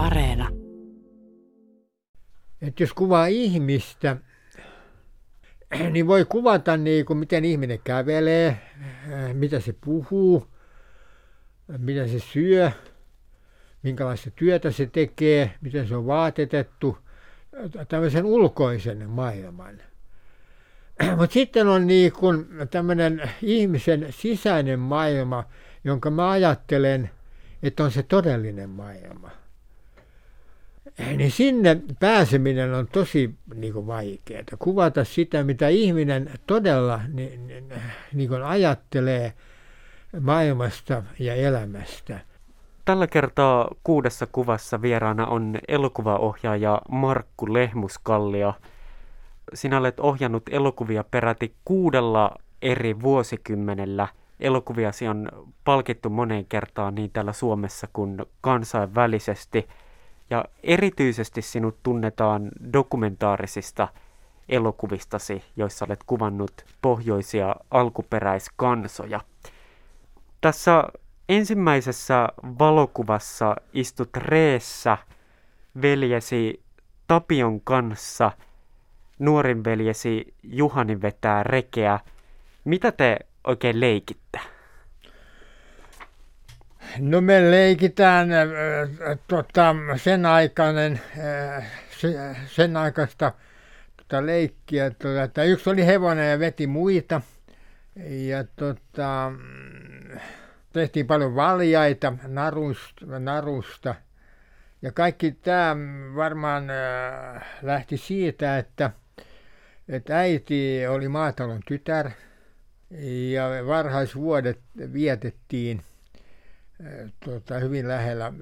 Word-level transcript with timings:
Areena. 0.00 0.48
Et 2.62 2.80
jos 2.80 2.92
kuvaa 2.92 3.26
ihmistä, 3.26 4.16
niin 5.92 6.06
voi 6.06 6.24
kuvata 6.24 6.76
niin 6.76 7.04
kuin 7.04 7.18
miten 7.18 7.44
ihminen 7.44 7.78
kävelee, 7.84 8.60
mitä 9.32 9.60
se 9.60 9.74
puhuu, 9.84 10.46
mitä 11.78 12.06
se 12.06 12.18
syö, 12.18 12.70
minkälaista 13.82 14.30
työtä 14.30 14.70
se 14.70 14.86
tekee, 14.86 15.54
miten 15.60 15.88
se 15.88 15.96
on 15.96 16.06
vaatetettu, 16.06 16.98
tämmöisen 17.88 18.24
ulkoisen 18.24 19.10
maailman. 19.10 19.78
Mutta 21.16 21.34
sitten 21.34 21.68
on 21.68 21.86
niin 21.86 22.12
kuin 22.12 22.46
tämmöinen 22.70 23.30
ihmisen 23.42 24.06
sisäinen 24.10 24.78
maailma, 24.78 25.44
jonka 25.84 26.10
mä 26.10 26.30
ajattelen, 26.30 27.10
että 27.62 27.84
on 27.84 27.90
se 27.90 28.02
todellinen 28.02 28.70
maailma. 28.70 29.39
Niin 31.16 31.30
sinne 31.30 31.80
pääseminen 32.00 32.74
on 32.74 32.86
tosi 32.92 33.34
niin 33.54 33.72
kuin 33.72 33.86
vaikeaa. 33.86 34.42
Kuvata 34.58 35.04
sitä, 35.04 35.44
mitä 35.44 35.68
ihminen 35.68 36.30
todella 36.46 37.00
niin, 37.12 37.46
niin, 37.46 37.72
niin 38.14 38.28
kuin 38.28 38.42
ajattelee 38.42 39.32
maailmasta 40.20 41.02
ja 41.18 41.34
elämästä. 41.34 42.20
Tällä 42.84 43.06
kertaa 43.06 43.74
kuudessa 43.84 44.26
kuvassa 44.32 44.82
vieraana 44.82 45.26
on 45.26 45.58
elokuvaohjaaja 45.68 46.82
Markku 46.90 47.52
Lehmuskallio– 47.52 48.54
sinä 49.54 49.78
olet 49.78 50.00
ohjannut 50.00 50.42
elokuvia 50.50 51.04
peräti 51.04 51.54
kuudella 51.64 52.34
eri 52.62 53.00
vuosikymmenellä. 53.00 54.08
Elokuviasi 54.40 55.08
on 55.08 55.28
palkittu 55.64 56.10
moneen 56.10 56.46
kertaan 56.46 56.94
niin 56.94 57.10
täällä 57.10 57.32
Suomessa 57.32 57.88
kuin 57.92 58.22
kansainvälisesti. 58.40 59.68
Ja 60.30 60.44
erityisesti 60.62 61.42
sinut 61.42 61.82
tunnetaan 61.82 62.50
dokumentaarisista 62.72 63.88
elokuvistasi, 64.48 65.42
joissa 65.56 65.84
olet 65.84 66.00
kuvannut 66.06 66.52
pohjoisia 66.82 67.56
alkuperäiskansoja. 67.70 69.20
Tässä 70.40 70.84
ensimmäisessä 71.28 72.28
valokuvassa 72.58 73.56
istut 73.72 74.16
reessä 74.16 74.98
veljesi 75.82 76.62
Tapion 77.06 77.60
kanssa– 77.60 78.32
nuorin 79.20 79.64
veljesi 79.64 80.34
Juhani 80.42 81.02
vetää 81.02 81.42
rekeä. 81.42 82.00
Mitä 82.64 82.92
te 82.92 83.16
oikein 83.46 83.80
leikitte? 83.80 84.40
No 86.98 87.20
me 87.20 87.50
leikitään 87.50 88.32
äh, 88.32 88.48
tota, 89.28 89.74
sen 89.96 90.26
aikainen, 90.26 91.00
äh, 91.56 91.66
sen 92.46 92.76
aikaista 92.76 93.32
tota, 93.96 94.26
leikkiä. 94.26 94.90
Tota, 94.90 95.22
että 95.22 95.44
yksi 95.44 95.70
oli 95.70 95.86
hevonen 95.86 96.30
ja 96.30 96.38
veti 96.38 96.66
muita. 96.66 97.20
Ja 98.06 98.44
tota, 98.56 99.32
tehtiin 100.72 101.06
paljon 101.06 101.34
valjaita 101.34 102.12
narusta, 102.26 103.18
narusta. 103.18 103.94
Ja 104.82 104.92
kaikki 104.92 105.32
tämä 105.32 105.76
varmaan 106.14 106.70
äh, 106.70 107.44
lähti 107.62 107.96
siitä, 107.96 108.58
että 108.58 108.90
että 109.88 110.18
äiti 110.18 110.86
oli 110.86 111.08
maatalon 111.08 111.60
tytär 111.66 112.10
ja 113.30 113.44
varhaisvuodet 113.66 114.60
vietettiin 114.92 115.82
tuota, 117.24 117.58
hyvin 117.58 117.88
lähellä 117.88 118.32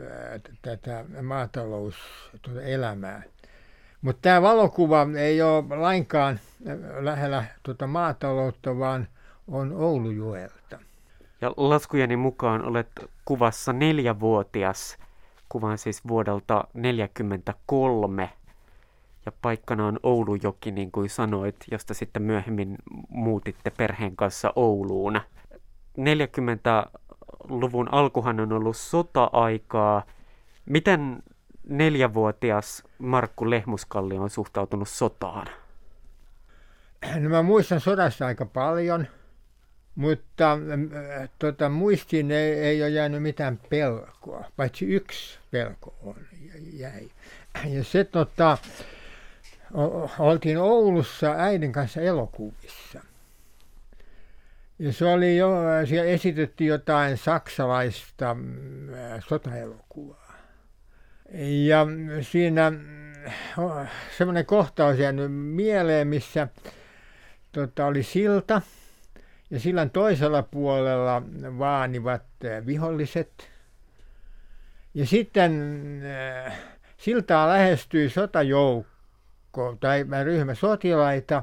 tätä 0.62 1.05
maatalouselämää. 1.22 3.22
Mutta 4.03 4.22
tämä 4.22 4.42
valokuva 4.42 5.06
ei 5.19 5.42
ole 5.42 5.77
lainkaan 5.77 6.41
lähellä 7.00 7.45
tuota 7.62 7.86
maataloutta, 7.86 8.79
vaan 8.79 9.08
on 9.48 9.73
Oulujoelta. 9.73 10.79
Ja 11.40 11.52
laskujeni 11.57 12.17
mukaan 12.17 12.64
olet 12.64 12.89
kuvassa 13.24 13.73
neljävuotias, 13.73 14.98
kuvan 15.48 15.79
siis 15.79 16.08
vuodelta 16.08 16.55
1943 16.55 18.30
ja 19.27 19.33
paikkana 19.42 19.86
on 19.86 19.98
Oulujoki, 20.02 20.70
niin 20.70 20.92
kuin 20.92 21.11
sanoit, 21.11 21.57
josta 21.70 21.95
sitten 21.95 22.23
myöhemmin 22.23 22.79
muutitte 23.08 23.70
perheen 23.70 24.17
kanssa 24.17 24.52
Ouluun. 24.57 25.20
40-luvun 27.45 27.95
alkuhan 27.95 28.41
on 28.41 28.53
ollut 28.53 28.77
sota-aikaa. 28.77 30.03
Miten 30.67 31.23
neljävuotias 31.69 32.85
Markku 32.99 33.51
Lehmuskalli 33.51 34.19
on 34.19 34.31
suhtautunut 34.31 34.89
sotaan? 34.89 35.47
No 37.21 37.29
mä 37.29 37.43
muistan 37.43 37.81
sodasta 37.81 38.27
aika 38.27 38.47
paljon, 38.47 39.07
mutta 39.95 40.59
tota, 41.39 41.69
muistiin 41.69 42.31
ei, 42.31 42.53
ei 42.53 42.83
ole 42.83 42.91
jäänyt 42.91 43.23
mitään 43.23 43.61
pelkoa, 43.69 44.45
paitsi 44.57 44.85
yksi 44.85 45.39
pelko 45.51 45.95
on, 46.03 46.17
jäi. 46.73 47.11
Ja 47.65 47.85
se 47.85 48.05
tota, 48.05 48.59
oltiin 50.19 50.59
Oulussa 50.59 51.35
äidin 51.39 51.73
kanssa 51.73 52.01
elokuvissa. 52.01 53.01
Ja 54.78 54.92
se 54.92 55.05
oli 55.05 55.36
jo, 55.36 55.50
siellä 55.84 56.11
esitettiin 56.11 56.68
jotain 56.68 57.16
saksalaista 57.16 58.34
mm, 58.34 58.89
sotaelokuvaa. 59.28 60.34
Ja 61.66 61.86
siinä 62.22 62.72
semmoinen 64.18 64.46
kohtaus 64.46 64.98
jäänyt 64.98 65.33
mieleen, 65.33 66.08
missä 66.08 66.48
tota, 67.52 67.86
oli 67.86 68.02
silta 68.02 68.62
ja 69.50 69.61
sillan 69.61 69.90
toisella 69.90 70.42
puolella 70.42 71.22
vaanivat 71.58 72.22
viholliset. 72.66 73.50
Ja 74.95 75.06
sitten 75.06 75.52
siltaa 76.96 77.48
lähestyi 77.48 78.10
sotajoukko 78.10 78.98
joukko 79.58 79.77
tai 79.80 80.05
ryhmä 80.24 80.55
sotilaita, 80.55 81.42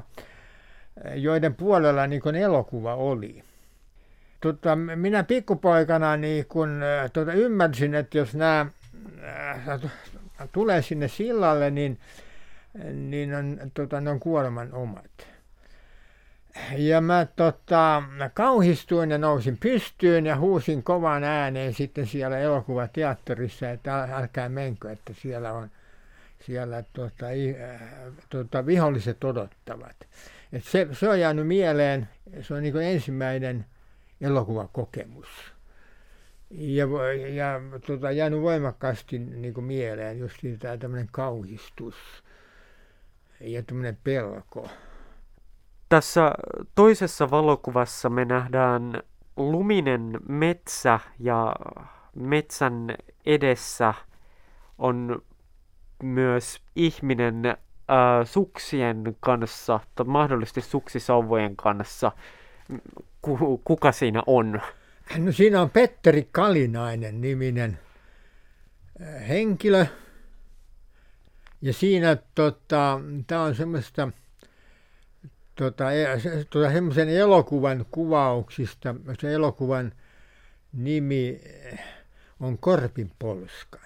joiden 1.14 1.54
puolella 1.54 2.06
niin 2.06 2.22
kuin 2.22 2.34
elokuva 2.34 2.94
oli. 2.94 3.42
Tota, 4.40 4.76
minä 4.76 5.24
pikkupoikana 5.24 6.16
niin 6.16 6.46
kun, 6.46 6.80
tota, 7.12 7.32
ymmärsin, 7.32 7.94
että 7.94 8.18
jos 8.18 8.34
nämä 8.34 8.66
äh, 9.68 9.80
tulee 10.52 10.82
sinne 10.82 11.08
sillalle, 11.08 11.70
niin, 11.70 11.98
niin 12.92 13.34
on, 13.34 13.58
tota, 13.74 14.00
ne 14.00 14.10
on 14.10 14.20
kuoleman 14.20 14.72
omat. 14.72 15.28
Ja 16.76 17.00
mä 17.00 17.26
tota, 17.36 18.02
kauhistuin 18.34 19.10
ja 19.10 19.18
nousin 19.18 19.58
pystyyn 19.58 20.26
ja 20.26 20.36
huusin 20.36 20.82
kovan 20.82 21.24
ääneen 21.24 21.74
sitten 21.74 22.06
siellä 22.06 22.38
elokuvateatterissa, 22.38 23.70
että 23.70 24.02
älkää 24.02 24.48
menkö, 24.48 24.92
että 24.92 25.12
siellä 25.14 25.52
on 25.52 25.70
siellä 26.46 26.84
tuota, 26.92 27.26
äh, 27.26 27.80
tuota, 28.28 28.66
viholliset 28.66 29.24
odottavat. 29.24 29.96
Et 30.52 30.64
se, 30.64 30.88
se 30.92 31.08
on 31.08 31.20
jäänyt 31.20 31.46
mieleen, 31.46 32.08
se 32.40 32.54
on 32.54 32.62
niin 32.62 32.76
ensimmäinen 32.76 33.64
elokuvakokemus. 34.20 35.28
Ja, 36.50 36.86
ja 37.34 37.60
tuota, 37.86 38.10
jäänyt 38.10 38.40
voimakkaasti 38.40 39.18
niin 39.18 39.64
mieleen 39.64 40.18
just 40.18 40.36
tämä 40.58 40.76
tämmöinen 40.76 41.08
kauhistus 41.12 41.94
ja 43.40 43.62
tämmöinen 43.62 43.98
pelko. 44.04 44.68
Tässä 45.88 46.32
toisessa 46.74 47.30
valokuvassa 47.30 48.10
me 48.10 48.24
nähdään 48.24 49.02
luminen 49.36 50.20
metsä 50.28 51.00
ja 51.18 51.54
metsän 52.14 52.96
edessä 53.26 53.94
on 54.78 55.22
myös 56.02 56.62
ihminen 56.76 57.56
äh, 57.90 58.26
suksien 58.26 59.16
kanssa, 59.20 59.80
tai 59.94 60.06
mahdollisesti 60.06 60.60
suksisauvojen 60.60 61.56
kanssa. 61.56 62.12
Ku, 63.22 63.60
kuka 63.64 63.92
siinä 63.92 64.22
on? 64.26 64.60
No 65.18 65.32
siinä 65.32 65.62
on 65.62 65.70
Petteri 65.70 66.28
Kalinainen 66.32 67.20
niminen 67.20 67.78
äh, 69.02 69.28
henkilö. 69.28 69.86
Ja 71.62 71.72
siinä 71.72 72.16
tota, 72.34 73.00
tämä 73.26 73.42
on 73.42 73.54
semmoista 73.54 74.08
tota, 75.54 75.92
e, 75.92 76.06
tota, 76.50 76.72
semmoisen 76.72 77.08
elokuvan 77.08 77.86
kuvauksista. 77.90 78.94
Se 79.20 79.34
elokuvan 79.34 79.92
nimi 80.72 81.40
on 82.40 82.58
Korpin 82.58 83.10
polska. 83.18 83.78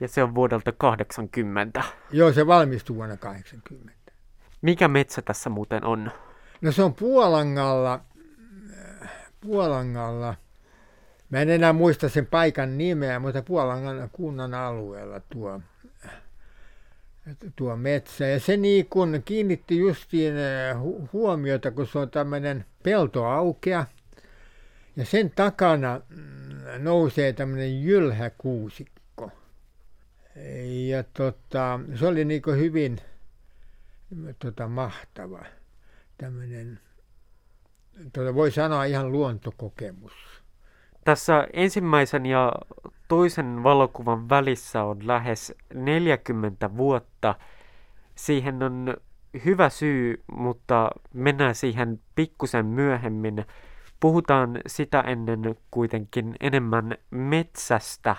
Ja 0.00 0.08
se 0.08 0.22
on 0.22 0.34
vuodelta 0.34 0.72
80. 0.72 1.82
Joo, 2.10 2.32
se 2.32 2.46
valmistui 2.46 2.96
vuonna 2.96 3.16
80. 3.16 4.12
Mikä 4.62 4.88
metsä 4.88 5.22
tässä 5.22 5.50
muuten 5.50 5.84
on? 5.84 6.10
No 6.60 6.72
se 6.72 6.82
on 6.82 6.94
Puolangalla, 6.94 8.00
Puolangalla 9.40 10.34
Mä 11.30 11.40
en 11.40 11.50
enää 11.50 11.72
muista 11.72 12.08
sen 12.08 12.26
paikan 12.26 12.78
nimeä, 12.78 13.18
mutta 13.18 13.42
Puolan 13.42 14.10
kunnan 14.12 14.54
alueella 14.54 15.20
tuo, 15.20 15.60
tuo 17.56 17.76
metsä. 17.76 18.26
Ja 18.26 18.40
se 18.40 18.56
niin 18.56 18.86
kun 18.86 19.22
kiinnitti 19.24 19.78
justiin 19.78 20.36
eh, 20.36 20.76
huomiota, 21.12 21.70
kun 21.70 21.86
se 21.86 21.98
on 21.98 22.10
tämmöinen 22.10 22.64
peltoaukea. 22.82 23.86
Ja 24.96 25.04
sen 25.04 25.30
takana 25.30 26.00
mm, 26.08 26.84
nousee 26.84 27.32
tämmöinen 27.32 27.82
jylhäkuusikko. 27.82 28.99
Ja 30.88 31.02
tota, 31.02 31.80
se 31.94 32.06
oli 32.06 32.24
niin 32.24 32.42
hyvin 32.56 32.98
tota, 34.38 34.68
mahtava 34.68 35.44
tämmöinen, 36.18 36.80
tota, 38.12 38.34
voi 38.34 38.50
sanoa 38.50 38.84
ihan 38.84 39.12
luontokokemus. 39.12 40.12
Tässä 41.04 41.46
ensimmäisen 41.52 42.26
ja 42.26 42.52
toisen 43.08 43.62
valokuvan 43.62 44.28
välissä 44.28 44.82
on 44.82 45.06
lähes 45.06 45.54
40 45.74 46.76
vuotta. 46.76 47.34
Siihen 48.14 48.62
on 48.62 48.96
hyvä 49.44 49.68
syy, 49.68 50.22
mutta 50.32 50.90
mennään 51.14 51.54
siihen 51.54 52.00
pikkusen 52.14 52.66
myöhemmin. 52.66 53.44
Puhutaan 54.00 54.60
sitä 54.66 55.00
ennen 55.00 55.56
kuitenkin 55.70 56.34
enemmän 56.40 56.98
metsästä. 57.10 58.16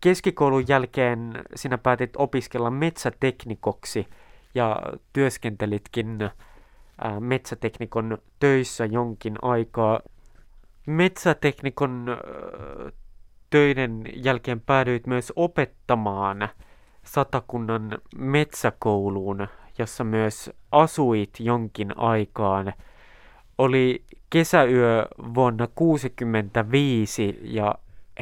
Keskikoulun 0.00 0.68
jälkeen 0.68 1.44
sinä 1.54 1.78
päätit 1.78 2.10
opiskella 2.16 2.70
metsäteknikoksi 2.70 4.06
ja 4.54 4.76
työskentelitkin 5.12 6.30
metsäteknikon 7.20 8.18
töissä 8.38 8.84
jonkin 8.84 9.36
aikaa. 9.42 10.00
Metsäteknikon 10.86 12.06
töiden 13.50 14.04
jälkeen 14.14 14.60
päädyit 14.60 15.06
myös 15.06 15.32
opettamaan 15.36 16.48
Satakunnan 17.04 17.98
metsäkouluun, 18.18 19.48
jossa 19.78 20.04
myös 20.04 20.50
asuit 20.72 21.30
jonkin 21.38 21.98
aikaan. 21.98 22.72
Oli 23.58 24.04
kesäyö 24.30 25.06
vuonna 25.34 25.66
1965 25.66 27.38
ja 27.42 27.74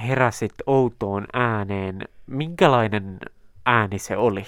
heräsit 0.06 0.54
outoon 0.66 1.26
ääneen. 1.32 2.08
Minkälainen 2.26 3.18
ääni 3.66 3.98
se 3.98 4.16
oli? 4.16 4.44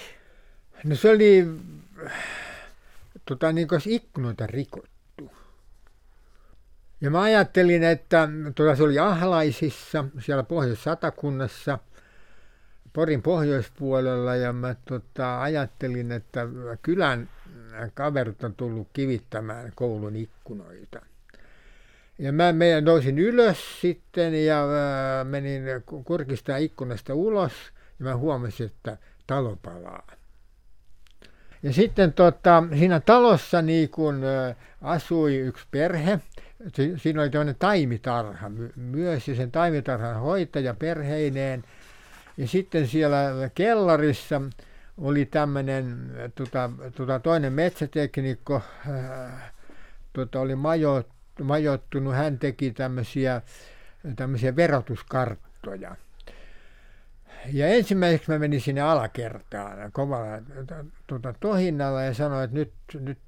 No 0.83 0.95
se 0.95 1.09
oli 1.09 1.47
tota, 3.25 3.51
niin 3.51 3.67
kuin 3.67 3.81
ikkunoita 3.85 4.47
rikottu. 4.47 5.31
Ja 7.01 7.11
mä 7.11 7.21
ajattelin, 7.21 7.83
että 7.83 8.29
tota, 8.55 8.75
se 8.75 8.83
oli 8.83 8.99
Ahlaisissa, 8.99 10.05
siellä 10.19 10.43
Pohjois-Satakunnassa, 10.43 11.79
Porin 12.93 13.21
pohjoispuolella, 13.21 14.35
ja 14.35 14.53
mä 14.53 14.75
tota, 14.85 15.41
ajattelin, 15.41 16.11
että 16.11 16.47
kylän 16.81 17.29
kaverit 17.93 18.43
on 18.43 18.53
tullut 18.53 18.87
kivittämään 18.93 19.71
koulun 19.75 20.15
ikkunoita. 20.15 21.10
Ja 22.21 22.31
mä 22.31 22.53
meidän 22.53 22.85
nousin 22.85 23.19
ylös 23.19 23.81
sitten 23.81 24.45
ja 24.45 24.67
menin 25.23 25.63
kurkista 26.03 26.57
ikkunasta 26.57 27.13
ulos 27.13 27.51
ja 27.99 28.05
mä 28.05 28.17
huomasin, 28.17 28.65
että 28.65 28.97
talo 29.27 29.57
palaa. 29.61 30.07
Ja 31.63 31.73
sitten 31.73 32.13
tota, 32.13 32.63
siinä 32.77 32.99
talossa 32.99 33.61
niin 33.61 33.89
kun, 33.89 34.21
asui 34.81 35.37
yksi 35.37 35.65
perhe. 35.71 36.19
Siinä 36.97 37.21
oli 37.21 37.29
tämmöinen 37.29 37.55
taimitarha 37.59 38.51
myös 38.75 39.27
ja 39.27 39.35
sen 39.35 39.51
taimitarhan 39.51 40.19
hoitaja 40.19 40.73
perheineen. 40.73 41.63
Ja 42.37 42.47
sitten 42.47 42.87
siellä 42.87 43.49
kellarissa 43.55 44.41
oli 44.97 45.25
tämmöinen 45.25 46.11
tota, 46.35 46.69
tota 46.95 47.19
toinen 47.19 47.53
metsäteknikko, 47.53 48.61
äh, 48.89 49.53
tota, 50.13 50.39
oli 50.39 50.55
majo, 50.55 51.03
majottunut, 51.43 52.15
hän 52.15 52.39
teki 52.39 52.71
tämmöisiä, 52.71 53.41
tämmöisiä 54.15 54.55
verotuskarttoja 54.55 55.95
ja 57.53 57.67
ensimmäiseksi 57.67 58.31
mä 58.31 58.39
menin 58.39 58.61
sinne 58.61 58.81
alakertaan 58.81 59.91
kovalla 59.91 60.41
tuota, 61.07 61.33
tohinnalla 61.39 62.01
ja 62.01 62.13
sanoin, 62.13 62.43
että 62.43 62.55
nyt, 62.55 62.73
nyt 62.99 63.19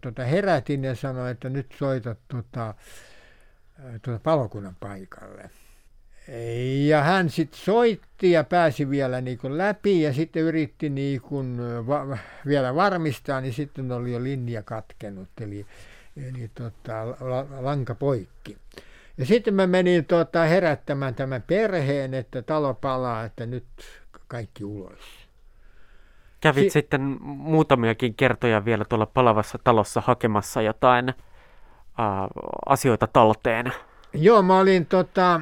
tuota, 0.00 0.24
herätin 0.24 0.84
ja 0.84 0.94
sanoin, 0.94 1.30
että 1.30 1.48
nyt 1.48 1.66
soitat 1.78 2.18
tuota, 2.28 2.74
tuota 4.02 4.20
palokunnan 4.22 4.76
paikalle. 4.80 5.50
Ja 6.86 7.02
hän 7.02 7.30
sitten 7.30 7.60
soitti 7.60 8.30
ja 8.30 8.44
pääsi 8.44 8.90
vielä 8.90 9.20
niin 9.20 9.38
kuin 9.38 9.58
läpi 9.58 10.02
ja 10.02 10.12
sitten 10.12 10.42
yritti 10.42 10.90
niin 10.90 11.20
kuin 11.20 11.58
va- 11.86 12.18
vielä 12.46 12.74
varmistaa, 12.74 13.40
niin 13.40 13.52
sitten 13.54 13.92
oli 13.92 14.12
jo 14.12 14.22
linja 14.22 14.62
katkenut, 14.62 15.28
eli, 15.40 15.66
eli 16.18 16.50
tota, 16.54 16.94
lanka 17.60 17.94
poikki. 17.94 18.56
Ja 19.18 19.26
sitten 19.26 19.54
mä 19.54 19.66
menin 19.66 20.04
tuota, 20.04 20.42
herättämään 20.44 21.14
tämän 21.14 21.42
perheen, 21.42 22.14
että 22.14 22.42
talo 22.42 22.74
palaa, 22.74 23.24
että 23.24 23.46
nyt 23.46 23.66
kaikki 24.28 24.64
ulos. 24.64 25.28
Kävit 26.40 26.64
si- 26.64 26.70
sitten 26.70 27.00
muutamiakin 27.22 28.14
kertoja 28.14 28.64
vielä 28.64 28.84
tuolla 28.84 29.06
palavassa 29.06 29.58
talossa 29.64 30.02
hakemassa 30.06 30.62
jotain 30.62 31.08
äh, 31.08 31.14
asioita 32.66 33.06
talteen. 33.06 33.72
Joo, 34.14 34.42
mä 34.42 34.58
olin 34.58 34.86
tota, 34.86 35.40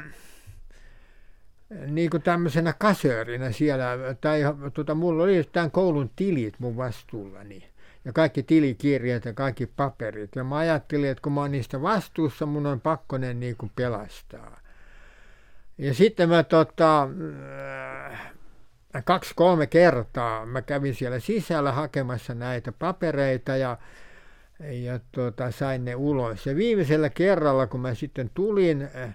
niin 1.87 2.11
kuin 2.11 2.23
tämmöisenä 2.23 2.73
kasöörinä 2.73 3.52
siellä, 3.52 3.84
tai 4.20 4.40
tota, 4.75 4.94
mulla 4.94 5.23
oli 5.23 5.44
tämän 5.52 5.70
koulun 5.70 6.11
tilit 6.17 6.55
mun 6.58 6.76
vastuullani 6.76 7.75
ja 8.06 8.12
kaikki 8.12 8.42
tilikirjat 8.42 9.24
ja 9.24 9.32
kaikki 9.32 9.66
paperit. 9.66 10.36
Ja 10.36 10.44
mä 10.44 10.56
ajattelin, 10.56 11.10
että 11.10 11.22
kun 11.22 11.32
mä 11.32 11.40
oon 11.40 11.50
niistä 11.50 11.82
vastuussa, 11.82 12.46
mun 12.46 12.66
on 12.66 12.80
pakko 12.80 13.18
ne 13.18 13.34
niin 13.34 13.56
kuin 13.56 13.72
pelastaa. 13.76 14.60
Ja 15.78 15.94
sitten 15.94 16.28
mä 16.28 16.42
tota, 16.42 17.08
äh, 18.12 18.34
kaksi-kolme 19.04 19.66
kertaa 19.66 20.46
mä 20.46 20.62
kävin 20.62 20.94
siellä 20.94 21.20
sisällä 21.20 21.72
hakemassa 21.72 22.34
näitä 22.34 22.72
papereita 22.72 23.56
ja, 23.56 23.78
ja 24.70 25.00
tota, 25.12 25.50
sain 25.50 25.84
ne 25.84 25.94
ulos. 25.94 26.46
Ja 26.46 26.56
viimeisellä 26.56 27.10
kerralla, 27.10 27.66
kun 27.66 27.80
mä 27.80 27.94
sitten 27.94 28.30
tulin, 28.34 28.82
äh, 28.82 29.14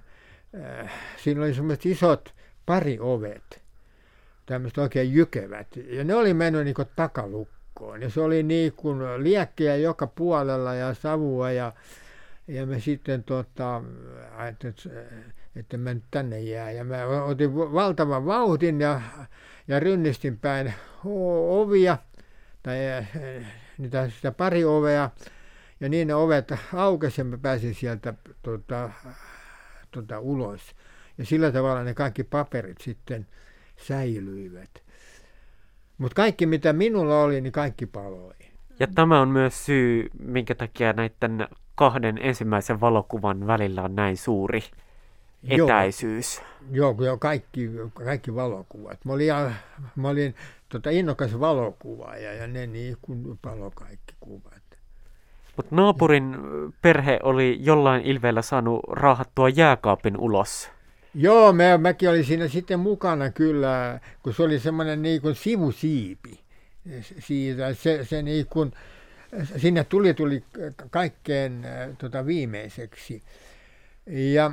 äh, 0.82 0.92
siinä 1.18 1.42
oli 1.42 1.54
semmoiset 1.54 1.86
isot 1.86 2.36
pariovet, 2.66 3.64
tämmöiset 4.46 4.78
oikein 4.78 5.14
jykevät. 5.14 5.68
Ja 5.76 6.04
ne 6.04 6.16
oli 6.16 6.34
mennyt 6.34 6.66
niin 6.66 6.76
takalukkoon 6.96 7.61
verkkoon. 7.82 8.02
Ja 8.02 8.10
se 8.10 8.22
oli 8.22 8.44
niin 8.44 8.74
kuin 8.74 9.24
liekkiä 9.24 9.76
joka 9.76 10.08
puolella 10.08 10.74
ja 10.74 10.94
savua 10.94 11.52
ja, 11.52 11.74
ja 12.48 12.66
me 12.66 12.80
sitten 12.80 13.24
tota, 13.24 13.82
että, 14.50 14.68
että 15.56 15.78
mä 15.78 15.94
nyt 15.94 16.04
tänne 16.12 16.40
jää. 16.40 16.72
Ja 16.72 16.84
mä 16.84 17.24
otin 17.24 17.56
valtavan 17.56 18.26
vauhdin 18.26 18.82
ja, 18.82 19.02
ja 19.68 19.80
rynnistin 19.80 20.40
päin 20.40 20.74
ovia 21.50 21.98
tai 22.64 22.78
niitä 23.78 24.10
sitä 24.10 24.32
pari 24.32 24.66
ovea. 24.66 25.10
Ja 25.80 25.90
niin 25.90 26.08
ne 26.08 26.16
ovet 26.16 26.54
aukesi 26.74 27.22
ja 27.22 27.26
mä 27.26 27.38
pääsin 27.38 27.76
sieltä 27.76 28.14
tota, 28.42 28.90
tota, 29.92 30.20
ulos. 30.20 30.76
Ja 31.18 31.26
sillä 31.26 31.52
tavalla 31.52 31.84
ne 31.84 31.94
kaikki 31.94 32.24
paperit 32.24 32.82
sitten 32.82 33.28
säilyivät. 33.78 34.91
Mutta 36.02 36.16
kaikki 36.16 36.46
mitä 36.46 36.74
minulla 36.74 37.22
oli, 37.22 37.42
niin 37.42 37.52
kaikki 37.52 37.86
paloi. 37.86 38.34
Ja 38.80 38.88
tämä 38.88 39.22
on 39.22 39.30
myös 39.30 39.66
syy, 39.66 40.10
minkä 40.20 40.56
takia 40.56 40.94
näiden 40.94 41.48
kahden 41.76 42.20
ensimmäisen 42.22 42.82
valokuvan 42.82 43.48
välillä 43.48 43.84
on 43.84 43.96
näin 43.96 44.18
suuri 44.18 44.62
etäisyys. 45.50 46.42
Joo, 46.72 46.96
joo 47.00 47.18
kaikki, 47.18 47.70
kaikki 47.94 48.36
valokuvat. 48.36 49.06
Mä 49.06 49.14
olin, 49.14 49.34
mä 49.96 50.10
olin 50.10 50.36
tota, 50.70 50.90
innokas 50.90 51.40
valokuvaaja 51.40 52.34
ja 52.34 52.48
ne 52.48 52.68
niin 52.68 52.98
kuin 53.02 53.40
palo 53.42 53.72
kaikki 53.76 54.16
kuvat. 54.20 54.64
Mutta 55.58 55.76
naapurin 55.76 56.38
perhe 56.82 57.20
oli 57.24 57.58
jollain 57.60 58.02
ilveellä 58.02 58.42
saanut 58.42 58.80
raahattua 58.92 59.50
jääkaapin 59.50 60.18
ulos. 60.18 60.72
Joo, 61.14 61.54
mä, 61.54 61.78
mäkin 61.78 62.10
olin 62.10 62.26
siinä 62.26 62.48
sitten 62.48 62.80
mukana 62.80 63.30
kyllä, 63.30 64.00
kun 64.24 64.34
se 64.34 64.44
oli 64.44 64.60
semmoinen 64.60 65.02
niin 65.02 65.22
sivusiipi 65.34 66.40
siitä. 67.20 67.74
Se, 67.74 68.06
se 68.06 68.22
niin 68.22 68.46
kuin, 68.46 68.72
sinne 69.58 69.84
tuli, 69.84 70.14
tuli 70.14 70.44
kaikkein 70.90 71.66
äh, 71.66 71.90
tota, 71.98 72.26
viimeiseksi. 72.26 73.24
Ja 74.06 74.52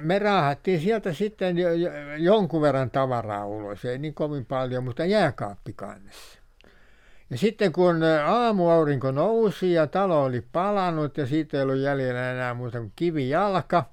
me 0.00 0.18
raahattiin 0.18 0.80
sieltä 0.80 1.12
sitten 1.12 1.56
jonkun 2.18 2.62
verran 2.62 2.90
tavaraa 2.90 3.46
ulos, 3.46 3.84
ei 3.84 3.98
niin 3.98 4.14
kovin 4.14 4.46
paljon, 4.46 4.84
mutta 4.84 5.04
jääkaappi 5.04 5.72
kanssa. 5.72 6.38
Ja 7.30 7.38
sitten 7.38 7.72
kun 7.72 8.00
aamuaurinko 8.26 9.10
nousi 9.10 9.72
ja 9.72 9.86
talo 9.86 10.24
oli 10.24 10.40
palanut 10.52 11.16
ja 11.16 11.26
siitä 11.26 11.56
ei 11.56 11.62
ollut 11.62 11.76
jäljellä 11.76 12.32
enää 12.32 12.54
muuta 12.54 12.78
kuin 12.78 12.92
kivijalka, 12.96 13.84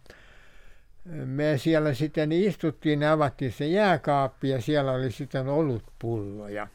me 1.06 1.58
siellä 1.58 1.94
sitten 1.94 2.32
istuttiin, 2.32 3.04
avattiin 3.04 3.52
se 3.52 3.68
jääkaappi 3.68 4.50
ja 4.50 4.62
siellä 4.62 4.92
oli 4.92 5.12
sitten 5.12 5.48
olutpulloja. 5.48 6.68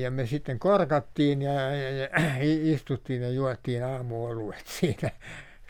Ja 0.00 0.10
me 0.10 0.26
sitten 0.26 0.58
korkattiin 0.58 1.42
ja, 1.42 1.52
ja, 1.52 1.90
ja 1.90 2.08
istuttiin 2.74 3.22
ja 3.22 3.30
juottiin 3.30 3.84
aamuoluet 3.84 4.66
siinä, 4.80 5.10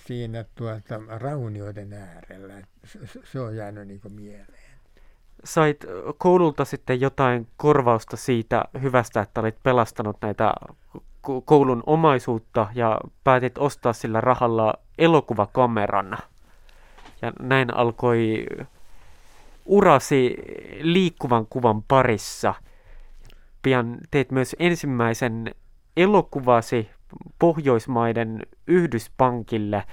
siinä 0.06 0.44
tuota, 0.54 1.00
raunioiden 1.08 1.92
äärellä. 1.92 2.54
Se, 2.84 2.98
se 3.32 3.40
on 3.40 3.56
jäänyt 3.56 3.88
niin 3.88 4.00
mieleen. 4.08 4.66
Sait 5.44 5.84
koululta 6.18 6.64
sitten 6.64 7.00
jotain 7.00 7.46
korvausta 7.56 8.16
siitä 8.16 8.64
hyvästä, 8.82 9.20
että 9.20 9.40
olit 9.40 9.62
pelastanut 9.62 10.16
näitä 10.22 10.52
koulun 11.44 11.82
omaisuutta 11.86 12.66
ja 12.74 13.00
päätit 13.24 13.58
ostaa 13.58 13.92
sillä 13.92 14.20
rahalla 14.20 14.74
elokuvakameran. 14.98 16.18
Ja 17.22 17.32
näin 17.40 17.74
alkoi 17.74 18.46
urasi 19.64 20.36
liikkuvan 20.80 21.46
kuvan 21.50 21.82
parissa. 21.82 22.54
Pian 23.62 23.98
teit 24.10 24.30
myös 24.30 24.56
ensimmäisen 24.58 25.54
elokuvasi 25.96 26.90
Pohjoismaiden 27.38 28.42
Yhdyspankille. 28.66 29.84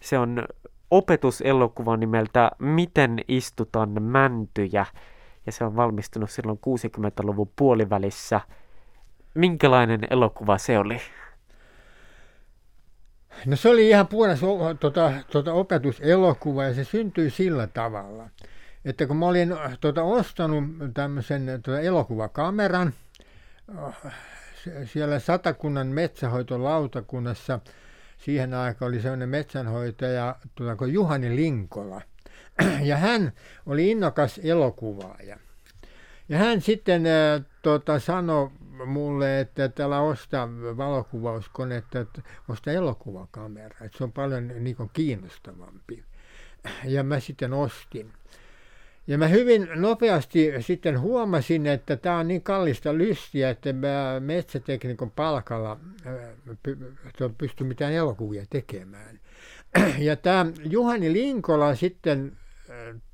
Se 0.00 0.18
on 0.18 0.44
opetuselokuva 0.90 1.96
nimeltä 1.96 2.50
Miten 2.58 3.18
istutaan 3.28 4.02
mäntyjä, 4.02 4.86
ja 5.46 5.52
se 5.52 5.64
on 5.64 5.76
valmistunut 5.76 6.30
silloin 6.30 6.58
60-luvun 6.66 7.50
puolivälissä. 7.56 8.40
Minkälainen 9.34 10.00
elokuva 10.10 10.58
se 10.58 10.78
oli? 10.78 11.00
No 13.46 13.56
se 13.56 13.68
oli 13.68 13.88
ihan 13.88 14.06
puhdas 14.06 14.40
tuota, 14.80 15.12
tuota 15.30 15.52
opetuselokuva 15.52 16.64
ja 16.64 16.74
se 16.74 16.84
syntyi 16.84 17.30
sillä 17.30 17.66
tavalla, 17.66 18.28
että 18.84 19.06
kun 19.06 19.16
mä 19.16 19.26
olin 19.26 19.56
tuota, 19.80 20.02
ostanut 20.02 20.64
tämmöisen 20.94 21.60
tuota, 21.62 21.80
elokuvakameran 21.80 22.92
siellä 24.84 25.18
Satakunnan 25.18 25.86
metsähoitolautakunnassa, 25.86 27.60
siihen 28.18 28.54
aikaan 28.54 28.88
oli 28.88 29.00
sellainen 29.00 29.28
metsänhoitaja 29.28 30.36
tuota, 30.54 30.76
kuin 30.76 30.92
Juhani 30.92 31.36
Linkola. 31.36 32.00
Ja 32.82 32.96
hän 32.96 33.32
oli 33.66 33.90
innokas 33.90 34.40
elokuvaaja. 34.44 35.38
Ja 36.28 36.38
hän 36.38 36.60
sitten 36.60 37.06
äh, 37.06 37.44
tota, 37.62 37.98
sanoi 37.98 38.50
mulle, 38.86 39.40
että 39.40 39.68
täällä 39.68 40.00
osta 40.00 40.48
valokuvauskonetta, 40.76 42.00
että 42.00 42.22
osta 42.48 42.72
elokuvakamera, 42.72 43.76
että 43.86 43.98
se 43.98 44.04
on 44.04 44.12
paljon 44.12 44.48
niin 44.48 44.76
kuin, 44.76 44.90
kiinnostavampi. 44.92 46.04
Ja 46.84 47.02
mä 47.02 47.20
sitten 47.20 47.52
ostin. 47.52 48.12
Ja 49.06 49.18
mä 49.18 49.28
hyvin 49.28 49.68
nopeasti 49.74 50.52
sitten 50.60 51.00
huomasin, 51.00 51.66
että 51.66 51.96
tämä 51.96 52.18
on 52.18 52.28
niin 52.28 52.42
kallista 52.42 52.98
lystiä, 52.98 53.50
että 53.50 53.72
mä 53.72 54.20
metsäteknikon 54.20 55.10
palkalla 55.10 55.80
pysty 57.38 57.64
mitään 57.64 57.92
elokuvia 57.92 58.44
tekemään. 58.50 59.20
Ja 59.98 60.16
tämä 60.16 60.46
Juhani 60.64 61.12
Linkola 61.12 61.74
sitten 61.74 62.36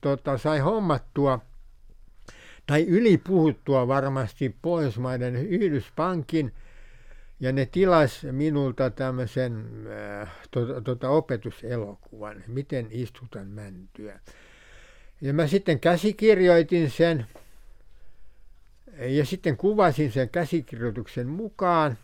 tota, 0.01 0.39
sai 0.39 0.59
hommattua 0.59 1.41
tai 2.67 2.83
ylipuhuttua 2.83 3.89
varmasti 3.89 4.57
Pohjoismaiden 4.63 5.37
Yhdyspankin, 5.37 6.53
ja 7.43 7.53
ne 7.53 7.67
tilas 7.67 8.27
minulta 8.33 8.91
tämmöisen 8.91 9.67
äh, 10.23 10.31
tuota, 10.51 10.81
tuota, 10.81 11.11
opetuselokuvan, 11.11 12.45
miten 12.47 12.87
istutan 12.91 13.47
mäntyä. 13.47 14.21
Ja 15.21 15.33
mä 15.33 15.47
sitten 15.47 15.81
käsikirjoitin 15.81 16.91
sen, 16.91 17.27
ja 18.99 19.25
sitten 19.27 19.57
kuvasin 19.57 20.13
sen 20.13 20.29
käsikirjoituksen 20.29 21.29
mukaan, 21.29 21.99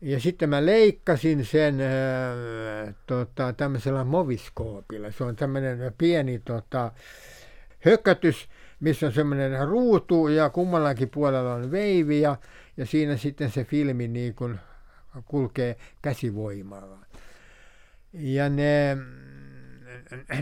ja 0.00 0.20
sitten 0.20 0.48
mä 0.48 0.66
leikkasin 0.66 1.44
sen 1.44 1.80
äh, 1.80 2.94
tota, 3.06 3.52
tämmöisellä 3.52 4.04
moviskoopilla. 4.04 5.10
Se 5.10 5.24
on 5.24 5.36
tämmöinen 5.36 5.94
pieni 5.98 6.38
tota, 6.38 6.92
hökötys, 7.80 8.48
missä 8.80 9.06
on 9.06 9.12
semmoinen 9.12 9.68
ruutu 9.68 10.28
ja 10.28 10.50
kummallakin 10.50 11.10
puolella 11.10 11.54
on 11.54 11.70
veivi 11.70 12.20
ja, 12.20 12.36
ja 12.76 12.86
siinä 12.86 13.16
sitten 13.16 13.50
se 13.50 13.64
filmi 13.64 14.08
niin 14.08 14.34
kuin 14.34 14.60
kulkee 15.24 15.76
käsivoimalla. 16.02 16.98
Ja 18.12 18.48
ne, 18.48 18.96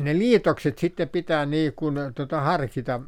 ne 0.00 0.18
liitokset 0.18 0.78
sitten 0.78 1.08
pitää 1.08 1.46
niin 1.46 1.72
kuin, 1.72 1.94
tota, 2.14 2.40
harkita 2.40 3.00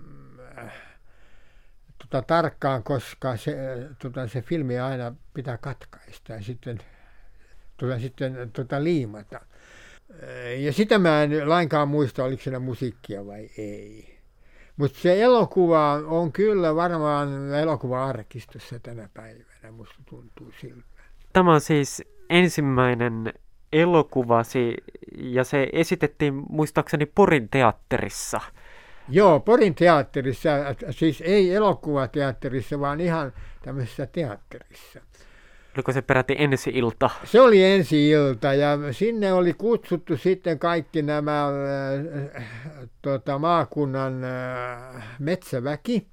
tota, 1.99 2.23
tarkkaan, 2.23 2.83
koska 2.83 3.37
se, 3.37 3.57
tota, 3.99 4.29
se 4.29 4.43
filmi 4.43 4.79
aina 4.79 5.15
pitää 5.35 5.59
katkaista 5.59 6.33
ja 6.33 6.43
sitten, 6.43 6.79
tota, 7.77 7.99
sitten 7.99 8.51
tota, 8.53 8.85
liimata. 8.85 9.41
Ja 10.59 10.73
sitä 10.73 10.99
mä 10.99 11.23
en 11.23 11.49
lainkaan 11.49 11.89
muista, 11.89 12.25
oliko 12.25 12.43
siinä 12.43 12.59
musiikkia 12.59 13.27
vai 13.27 13.51
ei. 13.59 14.16
Mutta 14.77 14.99
se 14.99 15.23
elokuva 15.23 15.93
on 15.93 16.33
kyllä 16.33 16.75
varmaan 16.75 17.55
elokuva-arkistossa 17.55 18.79
tänä 18.79 19.09
päivänä, 19.15 19.71
musta 19.71 19.95
tuntuu 20.09 20.53
siltä. 20.61 21.03
Tämä 21.33 21.55
on 21.55 21.61
siis 21.61 22.03
ensimmäinen 22.31 23.33
elokuvasi 23.73 24.75
ja 25.17 25.45
se 25.45 25.69
esitettiin 25.73 26.43
muistaakseni 26.49 27.07
Porin 27.07 27.49
teatterissa. 27.49 28.41
Joo, 29.09 29.41
Porin 29.41 29.75
teatterissa, 29.75 30.51
siis 30.91 31.21
ei 31.27 31.55
elokuvateatterissa, 31.55 32.81
vaan 32.81 33.01
ihan 33.01 33.33
tämmöisessä 33.63 34.07
teatterissa. 34.07 35.01
Oliko 35.77 35.93
se 35.93 36.03
peräti 36.03 36.35
ensi 36.39 36.71
ilta? 36.71 37.11
Se 37.25 37.41
oli 37.41 37.65
ensi 37.65 38.11
ilta 38.11 38.55
ja 38.55 38.79
sinne 38.91 39.33
oli 39.33 39.55
kutsuttu 39.55 40.17
sitten 40.17 40.59
kaikki 40.59 41.03
nämä 41.03 41.47
äh, 42.37 42.45
tota, 43.03 43.39
maakunnan 43.39 44.25
äh, 44.25 45.05
metsäväki, 45.19 46.07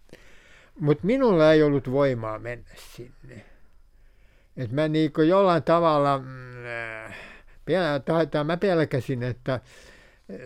mutta 0.79 1.05
minulla 1.05 1.53
ei 1.53 1.63
ollut 1.63 1.91
voimaa 1.91 2.39
mennä 2.39 2.70
sinne. 2.75 3.46
Et 4.58 4.72
mä 4.72 4.88
niin 4.88 5.12
jollain 5.27 5.63
tavalla, 5.63 6.22
äh, 7.05 7.15
tai, 8.05 8.27
tai 8.27 8.43
mä 8.43 8.58
pelkäsin, 8.58 9.24
että 9.24 9.60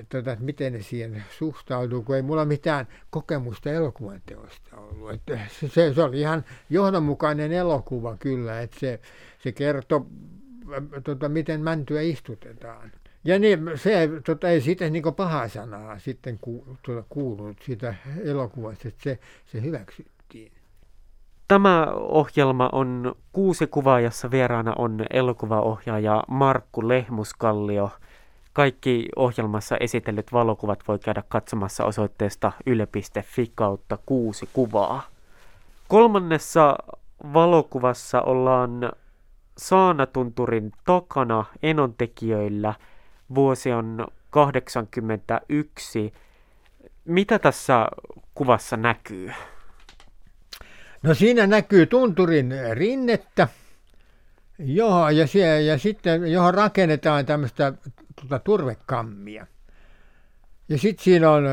tota, 0.10 0.32
että 0.32 0.46
miten 0.46 0.74
ne 0.74 0.82
siihen 0.82 1.24
suhtautuu, 1.38 2.04
kun 2.04 2.16
ei 2.16 2.22
mulla 2.22 2.46
mitään 2.46 2.88
kokemusta 3.10 3.70
elokuvan 3.70 4.22
teosta 4.26 4.78
ollut. 4.78 5.12
Että 5.12 5.40
se, 5.68 5.94
se 5.94 6.04
oli 6.04 6.20
ihan 6.20 6.46
johdonmukainen 6.70 7.52
elokuva 7.52 8.18
kyllä, 8.18 8.62
että 8.62 8.80
se, 8.80 9.00
se 9.40 9.52
kertoi, 9.52 10.06
tota, 11.04 11.30
miten 11.30 11.62
mäntyä 11.62 12.02
istutetaan. 12.02 12.92
Ja 13.24 13.40
niin, 13.40 13.60
se 13.76 14.10
tota, 14.26 14.50
ei 14.50 14.62
siitä 14.62 14.90
niin 14.90 15.04
pahaa 15.18 15.48
sanaa 15.48 16.00
sitten 16.00 16.38
ku, 16.42 16.78
tuota, 16.82 17.04
kuulunut 17.10 17.58
siitä 17.62 17.96
elokuvasta, 18.24 18.88
että 18.88 19.04
se, 19.04 19.20
se 19.46 19.62
hyväksyttiin. 19.62 20.52
Tämä 21.48 21.88
ohjelma 21.96 22.70
on 22.72 23.16
kuusi 23.34 23.68
kuvaa, 23.68 24.00
jossa 24.00 24.32
vieraana 24.32 24.74
on 24.78 25.06
elokuvaohjaaja 25.10 26.24
Markku 26.28 26.88
Lehmuskallio– 26.88 27.92
kaikki 28.58 29.10
ohjelmassa 29.16 29.78
esitellyt 29.80 30.34
valokuvat 30.34 30.80
voi 30.88 31.00
käydä 31.00 31.24
katsomassa 31.30 31.86
osoitteesta 31.86 32.52
yle.fi 32.66 33.52
kautta 33.56 33.98
kuusi 34.06 34.50
kuvaa. 34.54 35.08
Kolmannessa 35.88 36.76
valokuvassa 37.34 38.22
ollaan 38.22 38.92
Saanatunturin 39.58 40.72
takana 40.86 41.46
enontekijöillä. 41.64 42.74
Vuosi 43.36 43.72
on 43.72 44.08
81. 44.30 46.14
Mitä 47.06 47.40
tässä 47.40 47.88
kuvassa 48.36 48.78
näkyy? 48.78 49.32
No 51.04 51.14
siinä 51.14 51.48
näkyy 51.48 51.86
tunturin 51.86 52.54
rinnettä, 52.72 53.48
Joo, 54.60 55.10
ja, 55.10 55.28
siellä, 55.28 55.60
ja 55.60 55.78
sitten 55.78 56.32
johon 56.32 56.54
rakennetaan 56.54 57.26
tämmöistä 57.26 57.74
tuota, 58.22 58.40
turvekammia. 58.40 59.48
Ja 60.70 60.78
sitten 60.78 61.04
siinä 61.04 61.32
on 61.32 61.44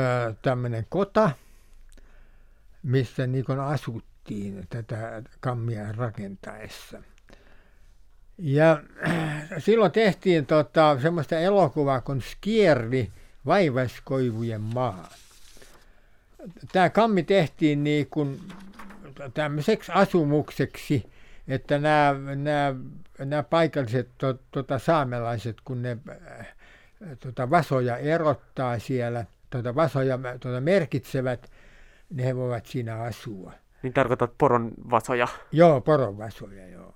tämmöinen 0.42 0.87
kota, 0.88 1.30
missä 2.83 3.26
niin 3.26 3.61
asuttiin 3.61 4.66
tätä 4.71 5.23
kammia 5.40 5.92
rakentaessa. 5.92 7.02
Ja 8.38 8.83
silloin 9.59 9.92
tehtiin 9.92 10.47
tota, 10.47 10.99
semmoista 11.02 11.38
elokuvaa 11.38 12.00
kuin 12.00 12.23
Skiervi, 12.23 13.12
vaivaskoivujen 13.47 14.61
maa. 14.61 15.09
Tämä 16.73 16.90
kammi 16.90 17.23
tehtiin 17.23 17.85
niin 17.85 18.06
kuin 18.11 18.40
tämmöiseksi 19.35 19.92
asumukseksi, 19.94 21.11
että 21.49 21.78
nämä, 21.78 22.14
nämä, 22.35 22.75
nämä 23.18 23.42
paikalliset 23.42 24.09
to, 24.18 24.38
tota, 24.50 24.78
saamelaiset, 24.78 25.56
kun 25.64 25.83
ne 25.83 25.99
tuota, 27.20 27.50
vasoja 27.50 27.96
erottaa 27.96 28.78
siellä, 28.78 29.25
tuota, 29.50 29.75
vasoja 29.75 30.18
tuota, 30.40 30.61
merkitsevät, 30.61 31.50
ne 32.11 32.37
voivat 32.37 32.66
siinä 32.66 33.02
asua. 33.02 33.52
Niin 33.82 33.92
tarkoitat 33.92 34.32
poron 34.38 34.73
vasoja? 34.90 35.28
Joo, 35.52 35.80
poron 35.80 36.18
vasoja, 36.18 36.68
joo. 36.68 36.94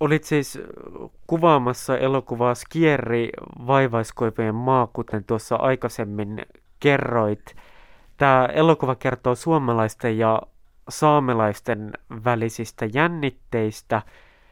Olit 0.00 0.24
siis 0.24 0.58
kuvaamassa 1.26 1.98
elokuvaa 1.98 2.54
Skierri 2.54 3.30
vaivaiskoivojen 3.66 4.54
maa, 4.54 4.86
kuten 4.86 5.24
tuossa 5.24 5.56
aikaisemmin 5.56 6.42
kerroit. 6.80 7.56
Tämä 8.16 8.48
elokuva 8.54 8.94
kertoo 8.94 9.34
suomalaisten 9.34 10.18
ja 10.18 10.42
saamelaisten 10.88 11.92
välisistä 12.24 12.86
jännitteistä. 12.94 14.02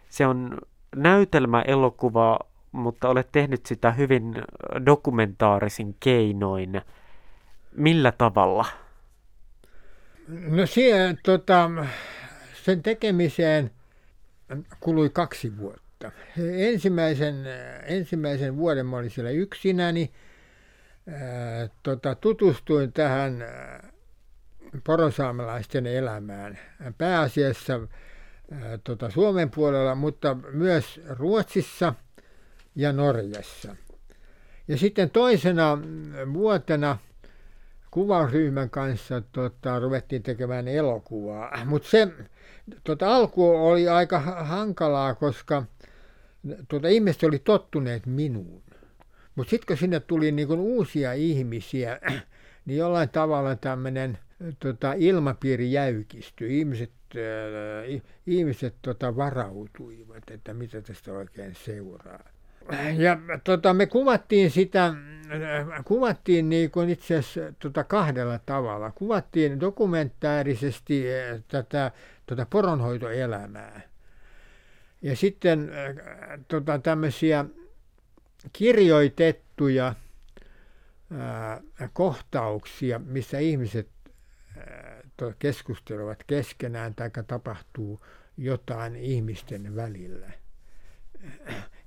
Se 0.09 0.26
on 0.26 0.59
näytelmäelokuva, 0.97 2.38
mutta 2.72 3.08
olet 3.08 3.28
tehnyt 3.32 3.66
sitä 3.66 3.92
hyvin 3.92 4.34
dokumentaarisin 4.87 5.96
keinoin. 6.00 6.82
Millä 7.72 8.12
tavalla? 8.12 8.66
No 10.28 10.66
siihen, 10.66 11.18
tota, 11.22 11.70
sen 12.62 12.82
tekemiseen 12.82 13.70
kului 14.80 15.10
kaksi 15.10 15.56
vuotta. 15.58 16.12
Ensimmäisen, 16.56 17.34
ensimmäisen 17.84 18.56
vuoden 18.56 18.87
mä 18.87 18.96
olin 18.96 19.10
siellä 19.10 19.30
yksinäni. 19.30 20.10
tota, 21.82 22.14
tutustuin 22.14 22.92
tähän 22.92 23.44
porosaamelaisten 24.84 25.87
elämään. 25.87 26.58
Pääasiassa 26.98 27.80
tota, 28.84 29.10
Suomen 29.10 29.50
puolella, 29.50 29.94
mutta 29.94 30.37
myös 30.52 31.00
Ruotsissa 31.08 31.94
ja 32.78 32.92
Norjassa. 32.92 33.76
Ja 34.68 34.76
sitten 34.76 35.11
toisena 35.11 35.78
vuotena 36.32 36.99
kuvausryhmän 37.90 38.70
kanssa 38.70 39.23
tota, 39.32 39.78
ruvettiin 39.78 40.23
tekemään 40.23 40.68
elokuvaa. 40.68 41.64
Mutta 41.64 41.88
se 41.88 42.08
tota, 42.85 43.16
alku 43.16 43.50
oli 43.50 43.88
aika 43.88 44.20
hankalaa, 44.20 45.14
koska 45.14 45.62
tota, 46.68 46.88
ihmiset 46.88 47.23
oli 47.23 47.38
tottuneet 47.38 48.06
minuun. 48.06 48.62
Mutta 49.35 49.50
sitten 49.50 49.66
kun 49.66 49.76
sinne 49.76 50.00
tuli 50.00 50.32
niinku 50.32 50.54
uusia 50.54 51.12
ihmisiä, 51.12 52.00
niin 52.66 52.78
jollain 52.78 53.08
tavalla 53.08 53.56
tämmöinen 53.56 54.18
tota, 54.58 54.92
ilmapiiri 54.92 55.73
jäykistyi. 55.73 56.58
Ihmiset, 56.58 56.90
äh, 57.16 58.02
ihmiset 58.26 58.75
tota, 58.82 59.16
varautuivat, 59.16 60.30
että 60.30 60.54
mitä 60.54 60.82
tästä 60.82 61.12
oikein 61.12 61.54
seuraa. 61.54 62.38
Ja 62.96 63.18
tota, 63.44 63.75
me 63.75 63.87
kuvattiin 63.87 64.50
sitä, 64.50 64.94
kuvattiin 65.84 66.48
niin 66.48 66.70
kuin 66.70 66.90
itse 66.90 67.16
asiassa 67.16 67.52
tota 67.58 67.84
kahdella 67.84 68.40
tavalla. 68.46 68.90
Kuvattiin 68.90 69.60
dokumentaarisesti 69.60 71.04
äh, 71.14 71.42
tätä 71.48 71.90
tota 72.26 72.46
poronhoitoelämää. 72.50 73.80
Ja 75.02 75.16
sitten 75.16 75.70
äh, 75.72 76.40
tota, 76.48 76.78
tämmöisiä 76.78 77.44
kirjoitettuja 78.52 79.94
ää, 81.18 81.60
kohtauksia, 81.92 82.98
missä 82.98 83.38
ihmiset 83.38 83.88
keskustelevat 85.38 86.25
keskenään 86.26 86.94
tai 86.94 87.10
tapahtuu 87.26 88.00
jotain 88.37 88.96
ihmisten 88.96 89.76
välillä. 89.76 90.30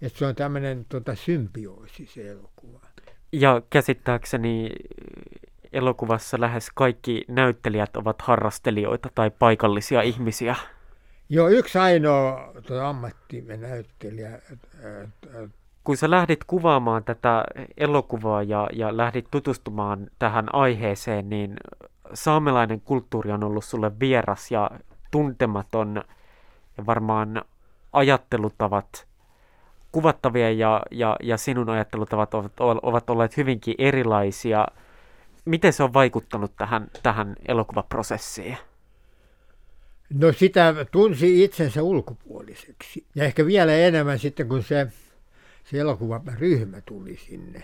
Että 0.01 0.19
se 0.19 0.25
on 0.25 0.35
tämmöinen 0.35 0.85
tota, 0.89 1.15
symbioosi 1.15 2.05
se 2.05 2.29
elokuva. 2.29 2.79
Ja 3.31 3.61
käsittääkseni 3.69 4.69
elokuvassa 5.73 6.41
lähes 6.41 6.69
kaikki 6.75 7.25
näyttelijät 7.27 7.97
ovat 7.97 8.21
harrastelijoita 8.21 9.09
tai 9.15 9.31
paikallisia 9.39 10.01
ihmisiä. 10.01 10.55
Joo, 11.29 11.49
yksi 11.49 11.77
ainoa 11.77 12.53
tuota, 12.67 12.89
ammattimme 12.89 13.57
näyttelijä. 13.57 14.41
Kun 15.83 15.97
sä 15.97 16.09
lähdit 16.09 16.43
kuvaamaan 16.43 17.03
tätä 17.03 17.43
elokuvaa 17.77 18.43
ja, 18.43 18.69
ja 18.73 18.97
lähdit 18.97 19.27
tutustumaan 19.31 20.07
tähän 20.19 20.55
aiheeseen, 20.55 21.29
niin 21.29 21.57
saamelainen 22.13 22.81
kulttuuri 22.81 23.31
on 23.31 23.43
ollut 23.43 23.65
sulle 23.65 23.99
vieras 23.99 24.51
ja 24.51 24.71
tuntematon 25.11 26.03
ja 26.77 26.85
varmaan 26.85 27.41
ajattelutavat 27.93 29.10
kuvattavia 29.91 30.51
ja, 30.51 30.81
ja, 30.91 31.15
ja 31.23 31.37
sinun 31.37 31.69
ajattelutavat 31.69 32.33
ovat, 32.33 32.51
ovat 32.59 33.09
olleet 33.09 33.37
hyvinkin 33.37 33.75
erilaisia. 33.77 34.67
Miten 35.45 35.73
se 35.73 35.83
on 35.83 35.93
vaikuttanut 35.93 36.51
tähän, 36.57 36.87
tähän 37.03 37.35
elokuvaprosessiin? 37.47 38.57
No 40.13 40.33
sitä 40.33 40.75
tunsi 40.91 41.43
itsensä 41.43 41.83
ulkopuoliseksi. 41.83 43.05
Ja 43.15 43.23
ehkä 43.23 43.45
vielä 43.45 43.75
enemmän 43.75 44.19
sitten, 44.19 44.47
kun 44.47 44.63
se, 44.63 44.87
se 45.63 45.79
elokuvaryhmä 45.79 46.81
tuli 46.81 47.17
sinne. 47.17 47.63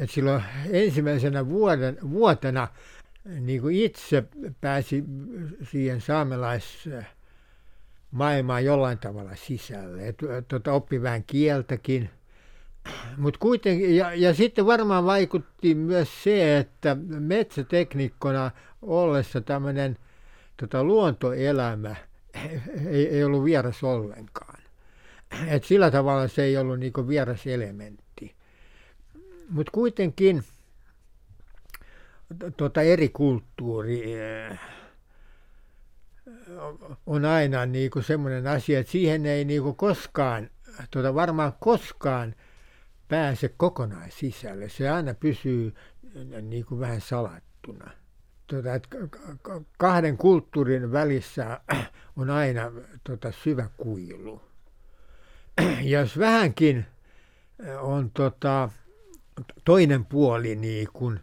Et 0.00 0.10
silloin 0.10 0.42
ensimmäisenä 0.70 1.48
vuoden, 1.48 1.98
vuotena 2.10 2.68
niin 3.40 3.60
kuin 3.60 3.76
itse 3.76 4.24
pääsi 4.60 5.04
siihen 5.70 6.00
saamelaismaailmaan 8.08 8.64
jollain 8.64 8.98
tavalla 8.98 9.36
sisälle. 9.36 10.08
Et, 10.08 10.18
tota, 10.48 10.72
oppi 10.72 11.02
vähän 11.02 11.24
kieltäkin. 11.24 12.10
Mut 13.16 13.36
kuitenkin, 13.36 13.96
ja, 13.96 14.14
ja 14.14 14.34
sitten 14.34 14.66
varmaan 14.66 15.04
vaikutti 15.04 15.74
myös 15.74 16.22
se, 16.22 16.58
että 16.58 16.96
metsätekniikkona 17.20 18.50
ollessa 18.82 19.40
tämmöinen 19.40 19.96
tota, 20.56 20.84
luontoelämä 20.84 21.96
ei, 22.86 23.08
ei 23.08 23.24
ollut 23.24 23.44
vieras 23.44 23.84
ollenkaan. 23.84 24.62
Et 25.48 25.64
sillä 25.64 25.90
tavalla 25.90 26.28
se 26.28 26.42
ei 26.42 26.56
ollut 26.56 26.78
niinku 26.78 27.08
vieras 27.08 27.46
elementti. 27.46 28.34
Mutta 29.48 29.72
kuitenkin 29.72 30.44
tuota 32.56 32.82
eri 32.82 33.08
kulttuuri 33.08 34.14
on 37.06 37.24
aina 37.24 37.66
niin 37.66 37.90
kuin 37.90 38.02
semmoinen 38.02 38.46
asia, 38.46 38.80
että 38.80 38.92
siihen 38.92 39.26
ei 39.26 39.44
niin 39.44 39.62
kuin 39.62 39.76
koskaan, 39.76 40.50
tuota 40.90 41.14
varmaan 41.14 41.52
koskaan 41.60 42.34
pääse 43.08 43.54
kokonaan 43.56 44.10
sisälle. 44.10 44.68
Se 44.68 44.90
aina 44.90 45.14
pysyy 45.14 45.74
niin 46.42 46.64
kuin 46.64 46.80
vähän 46.80 47.00
salattuna. 47.00 47.90
Tuota, 48.46 48.68
kahden 49.78 50.16
kulttuurin 50.16 50.92
välissä 50.92 51.60
on 52.16 52.30
aina 52.30 52.72
tuota 53.04 53.32
syvä 53.32 53.70
kuilu. 53.76 54.42
Ja 55.82 56.00
jos 56.00 56.18
vähänkin 56.18 56.86
on 57.80 58.10
tota, 58.10 58.70
toinen 59.64 60.04
puoli 60.04 60.56
niin 60.56 60.88
kuin 60.92 61.20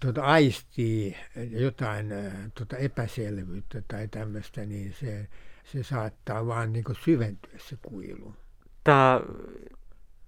tuota, 0.00 0.22
aistii 0.22 1.16
jotain 1.50 2.06
tuota 2.54 2.76
epäselvyyttä 2.76 3.82
tai 3.88 4.08
tämmöistä, 4.08 4.66
niin 4.66 4.94
se, 5.00 5.28
se 5.64 5.82
saattaa 5.82 6.46
vaan 6.46 6.72
niin 6.72 6.84
syventyä 7.04 7.58
se 7.58 7.76
kuilu. 7.82 8.34
Tämä 8.84 9.20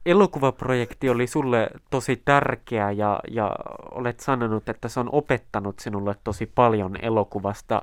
elokuvaprojekti 0.07 1.11
oli 1.11 1.27
sulle 1.27 1.71
tosi 1.91 2.23
tärkeä 2.25 2.91
ja, 2.91 3.21
ja 3.31 3.57
olet 3.91 4.21
sanonut, 4.21 4.69
että 4.69 4.89
se 4.89 5.01
on 5.01 5.09
opettanut 5.13 5.79
sinulle 5.79 6.15
tosi 6.25 6.47
paljon 6.47 6.97
elokuvasta. 7.03 7.83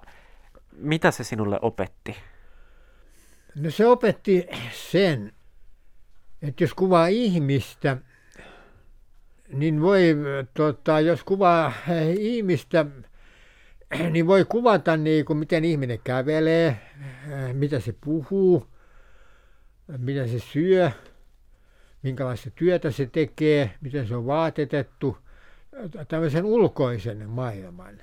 Mitä 0.78 1.12
se 1.12 1.24
sinulle 1.24 1.60
opetti? 1.62 2.16
No 3.56 3.72
se 3.72 3.88
opetti 3.88 4.48
sen, 4.72 5.34
että 6.42 6.64
jos 6.64 6.74
kuvaa 6.74 7.08
ihmistä– 7.08 7.98
niin 9.54 9.82
voi, 9.82 10.16
tota, 10.54 11.00
jos 11.00 11.24
kuvaa 11.24 11.74
ihmistä, 12.20 12.86
niin 14.12 14.28
voi 14.28 14.46
kuvata 14.46 14.98
niin 14.98 15.26
kuin 15.26 15.38
miten 15.38 15.66
ihminen 15.66 16.00
kävelee, 16.04 16.80
mitä 17.54 17.80
se 17.80 17.96
puhuu, 18.06 18.68
mitä 19.98 20.28
se 20.28 20.40
syö, 20.40 20.92
minkälaista 22.04 22.50
työtä 22.52 22.92
se 22.92 23.06
tekee, 23.06 23.72
miten 23.82 24.08
se 24.08 24.16
on 24.16 24.26
vaatetettu, 24.26 25.18
tämmöisen 26.08 26.46
ulkoisen 26.46 27.30
maailman. 27.30 28.02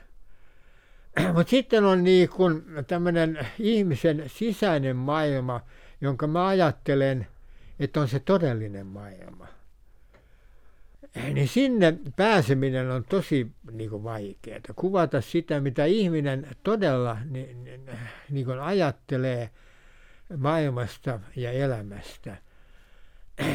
Mutta 1.35 1.51
sitten 1.51 1.85
on 1.85 2.05
niin 2.05 2.29
kuin 2.29 2.65
tämmöinen 2.87 3.47
ihmisen 3.59 4.25
sisäinen 4.27 4.97
maailma, 4.97 5.61
jonka 6.01 6.27
mä 6.27 6.47
ajattelen, 6.47 7.27
että 7.81 8.01
on 8.01 8.09
se 8.09 8.21
todellinen 8.21 8.87
maailma 8.87 9.62
niin 11.33 11.49
sinne 11.49 11.99
pääseminen 12.17 12.91
on 12.91 13.05
tosi 13.05 13.53
niin 13.73 13.91
kuin 13.91 14.05
vaikeaa. 14.05 14.61
Kuvata 14.77 15.21
sitä, 15.21 15.61
mitä 15.61 15.85
ihminen 15.85 16.47
todella 16.63 17.17
niin, 17.31 17.65
niin, 17.65 17.91
niin 18.31 18.47
kuin 18.47 18.61
ajattelee 18.61 19.51
maailmasta 20.37 21.21
ja 21.37 21.51
elämästä. 21.51 22.37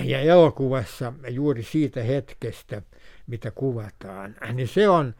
ja 0.03 0.19
elokuvassa 0.19 1.13
juuri 1.29 1.63
siitä 1.63 2.03
hetkestä, 2.03 2.81
mitä 3.27 3.51
kuvataan, 3.51 4.35
niin 4.53 4.67
se 4.67 4.89
on 4.89 5.15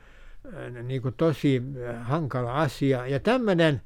niin 0.84 1.02
kuin 1.02 1.14
tosi 1.18 1.62
hankala 2.02 2.62
asia. 2.62 3.08
Ja 3.08 3.20
tämmönen, 3.20 3.82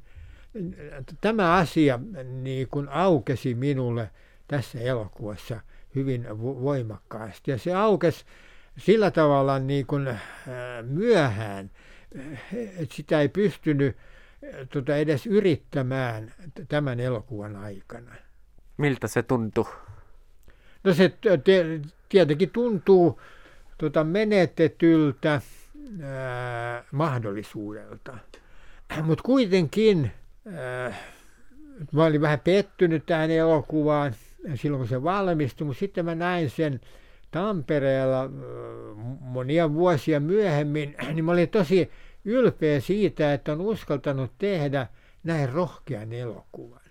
tämä 1.22 1.56
asia 1.56 2.00
niin 2.42 2.68
kuin 2.68 2.90
aukesi 2.90 3.56
minulle 3.56 4.10
tässä 4.48 4.80
elokuvassa 4.80 5.62
hyvin 5.95 6.25
voimakkaasti. 6.39 7.51
Ja 7.51 7.58
se 7.58 7.73
aukesi 7.73 8.25
sillä 8.77 9.12
tavalla 9.12 9.60
niin 9.60 9.86
kuin 9.86 10.19
myöhään, 10.82 11.71
että 12.77 12.95
sitä 12.95 13.21
ei 13.21 13.30
pystynyt 13.30 13.97
tota 14.73 14.95
edes 14.95 15.27
yrittämään 15.27 16.34
tämän 16.69 16.99
elokuvan 16.99 17.56
aikana. 17.56 18.15
Miltä 18.77 19.08
se 19.08 19.23
tuntuu? 19.23 19.67
No 20.84 20.93
se 20.93 21.13
tietenkin 22.10 22.49
tuntuu 22.49 23.21
tota 23.77 24.04
menetetyltä 24.04 25.41
ää, 26.01 26.84
mahdollisuudelta. 26.91 28.17
Mutta 29.08 29.23
kuitenkin 29.23 30.12
ää, 30.54 30.93
mä 31.91 32.06
olin 32.06 32.21
vähän 32.21 32.39
pettynyt 32.39 33.06
tähän 33.06 33.32
elokuvaan 33.32 34.15
silloin, 34.56 34.80
kun 34.80 34.88
se 34.88 35.04
valmistui, 35.04 35.67
mutta 35.67 35.80
sitten 35.80 36.06
mä 36.06 36.15
näin 36.15 36.49
sen 36.49 36.80
Tampereella 37.32 38.30
monia 39.19 39.73
vuosia 39.73 40.19
myöhemmin, 40.19 40.95
niin 41.13 41.25
mä 41.25 41.32
olin 41.32 41.49
tosi 41.49 41.91
ylpeä 42.25 42.80
siitä, 42.80 43.34
että 43.34 43.51
on 43.51 43.62
uskaltanut 43.62 44.32
tehdä 44.38 44.88
näin 45.23 45.49
rohkean 45.49 46.13
elokuvan, 46.13 46.82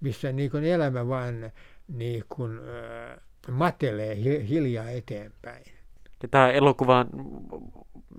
missä 0.00 0.32
niin 0.32 0.50
kuin 0.50 0.64
elämä 0.64 1.08
vaan 1.08 1.50
niin 1.88 2.24
kuin, 2.28 2.58
äh, 2.58 3.18
matelee 3.50 4.16
hiljaa 4.48 4.90
eteenpäin. 4.90 5.64
Ja 6.22 6.28
tämä 6.28 6.50
elokuva 6.50 6.98
on 6.98 7.08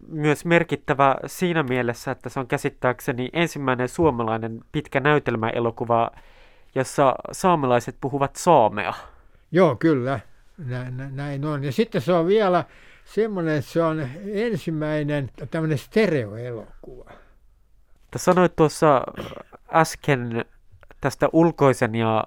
myös 0.08 0.46
merkittävä 0.46 1.16
siinä 1.26 1.64
mielessä, 1.64 2.12
että 2.12 2.30
se 2.30 2.40
on 2.40 2.48
käsittääkseni 2.48 3.30
ensimmäinen 3.34 3.90
suomalainen 3.90 4.60
pitkä 4.72 5.00
näytelmäelokuva, 5.00 6.12
jossa 6.76 7.16
saamelaiset 7.32 7.96
puhuvat 8.02 8.36
saamea. 8.36 8.94
Joo, 9.52 9.76
kyllä. 9.76 10.20
Näin, 10.58 11.16
näin 11.16 11.46
on. 11.46 11.64
Ja 11.64 11.72
sitten 11.72 12.02
se 12.02 12.14
on 12.14 12.28
vielä 12.28 12.64
semmoinen, 13.06 13.58
että 13.58 13.72
se 13.72 13.84
on 13.84 14.08
ensimmäinen 14.34 15.30
tämmöinen 15.52 15.78
stereoelokuva. 15.78 17.12
Sanoit 18.16 18.56
tuossa 18.56 19.02
äsken 19.74 20.46
tästä 21.02 21.30
ulkoisen 21.34 21.96
ja 21.96 22.24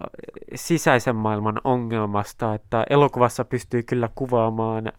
sisäisen 0.55 1.17
maailman 1.17 1.61
ongelmasta, 1.65 2.55
että 2.55 2.87
elokuvassa 2.91 3.45
pystyy 3.45 3.83
kyllä 3.83 4.09
kuvaamaan 4.15 4.93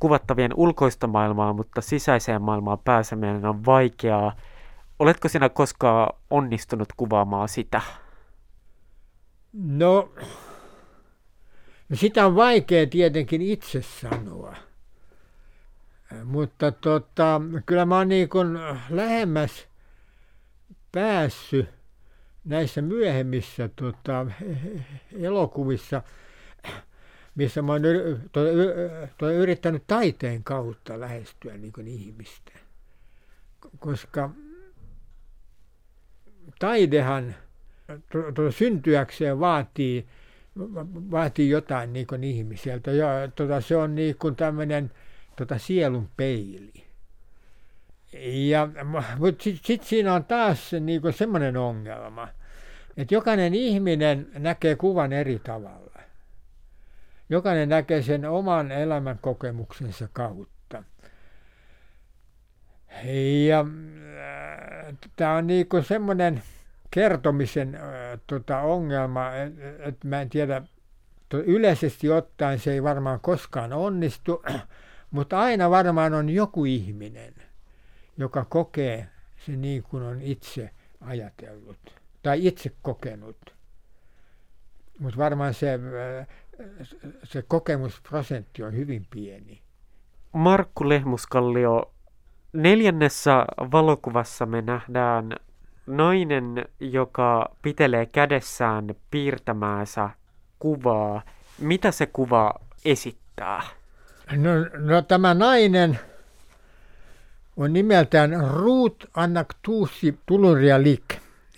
kuvattavien 0.00 0.50
ulkoista 0.56 1.06
maailmaa, 1.06 1.52
mutta 1.52 1.80
sisäiseen 1.80 2.42
maailmaan 2.42 2.78
pääseminen 2.84 3.44
on 3.44 3.66
vaikeaa. 3.66 4.32
Oletko 4.98 5.28
sinä 5.28 5.48
koskaan 5.48 6.08
onnistunut 6.30 6.88
kuvaamaan 6.96 7.48
sitä? 7.48 7.80
No, 9.54 10.12
no 11.88 11.96
sitä 11.96 12.26
on 12.26 12.36
vaikea 12.36 12.86
tietenkin 12.86 13.42
itse 13.42 13.82
sanoa. 13.82 14.56
Mutta 16.24 16.72
tota, 16.72 17.40
kyllä 17.66 17.84
mä 17.84 17.96
oon 17.96 18.08
niin 18.08 18.28
kuin 18.28 18.58
lähemmäs 18.90 19.68
päässyt 20.92 21.68
näissä 22.44 22.82
myöhemmissä 22.82 23.68
tota, 23.76 24.26
elokuvissa, 25.12 26.02
missä 27.34 27.62
mä 27.62 27.72
oon 27.72 27.82
yrittänyt 29.38 29.84
taiteen 29.86 30.44
kautta 30.44 31.00
lähestyä 31.00 31.56
niin 31.56 31.72
kuin 31.72 31.88
ihmistä. 31.88 32.52
Koska 33.78 34.30
taidehan 36.58 37.34
syntyäkseen 38.50 39.40
vaatii, 39.40 40.06
vaatii 41.10 41.50
jotain 41.50 41.92
niin 41.92 42.06
kuin 42.06 42.24
ihmiseltä. 42.24 42.90
Ja, 42.90 43.08
tota, 43.34 43.60
se 43.60 43.76
on 43.76 43.94
niin 43.94 44.16
kuin 44.18 44.36
tämmöinen 44.36 44.90
tota, 45.36 45.58
sielun 45.58 46.08
peili. 46.16 46.84
Ja, 48.48 48.68
mutta 49.18 49.44
sitten 49.44 49.66
sit 49.66 49.82
siinä 49.82 50.14
on 50.14 50.24
taas 50.24 50.72
niin 50.80 51.02
semmoinen 51.10 51.56
ongelma, 51.56 52.28
että 52.96 53.14
jokainen 53.14 53.54
ihminen 53.54 54.26
näkee 54.38 54.76
kuvan 54.76 55.12
eri 55.12 55.38
tavalla. 55.38 56.00
Jokainen 57.28 57.68
näkee 57.68 58.02
sen 58.02 58.24
oman 58.24 58.72
elämän 58.72 59.18
kokemuksensa 59.18 60.08
kautta. 60.12 60.82
Ja 63.48 63.60
äh, 63.60 64.94
tämä 65.16 65.34
on 65.34 65.46
niin 65.46 65.66
semmoinen 65.82 66.42
kertomisen 66.90 67.78
tota, 68.26 68.58
ongelma, 68.58 69.32
että 69.34 69.88
et 69.88 70.04
mä 70.04 70.20
en 70.20 70.30
tiedä, 70.30 70.62
yleisesti 71.32 72.10
ottaen 72.10 72.58
se 72.58 72.72
ei 72.72 72.82
varmaan 72.82 73.20
koskaan 73.20 73.72
onnistu, 73.72 74.42
mutta 75.10 75.40
aina 75.40 75.70
varmaan 75.70 76.14
on 76.14 76.28
joku 76.28 76.64
ihminen, 76.64 77.34
joka 78.16 78.44
kokee 78.44 79.08
se 79.46 79.52
niin 79.56 79.82
kuin 79.82 80.02
on 80.02 80.22
itse 80.22 80.70
ajatellut 81.00 81.78
tai 82.22 82.46
itse 82.46 82.72
kokenut. 82.82 83.54
Mutta 84.98 85.18
varmaan 85.18 85.54
se, 85.54 85.78
se 87.24 87.42
kokemusprosentti 87.42 88.62
on 88.62 88.76
hyvin 88.76 89.06
pieni. 89.10 89.62
Markku 90.32 90.88
Lehmuskallio, 90.88 91.92
neljännessä 92.52 93.44
valokuvassa 93.72 94.46
me 94.46 94.62
nähdään 94.62 95.32
nainen, 95.86 96.64
joka 96.80 97.56
pitelee 97.62 98.06
kädessään 98.06 98.94
piirtämäänsä 99.10 100.10
kuvaa. 100.58 101.22
Mitä 101.58 101.90
se 101.90 102.06
kuva 102.06 102.54
esittää? 102.84 103.62
No, 104.36 104.50
no 104.78 105.02
tämä 105.02 105.34
nainen 105.34 105.98
on 107.56 107.72
nimeltään 107.72 108.50
Ruth 108.50 109.06
Annaktuusi 109.14 110.18
Tulurialik. 110.26 111.04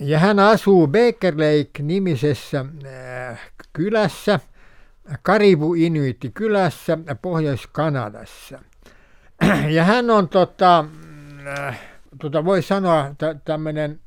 Ja 0.00 0.18
hän 0.18 0.38
asuu 0.38 0.86
Baker 0.86 1.34
Lake-nimisessä 1.34 2.64
äh, 3.30 3.40
kylässä, 3.72 4.40
Karibu 5.22 5.74
Inuiti 5.74 6.30
kylässä 6.30 6.98
Pohjois-Kanadassa. 7.22 8.58
Ja 9.68 9.84
hän 9.84 10.10
on, 10.10 10.28
tota, 10.28 10.84
äh, 11.46 11.80
tota 12.20 12.44
voi 12.44 12.62
sanoa, 12.62 13.14
tämmöinen 13.44 14.00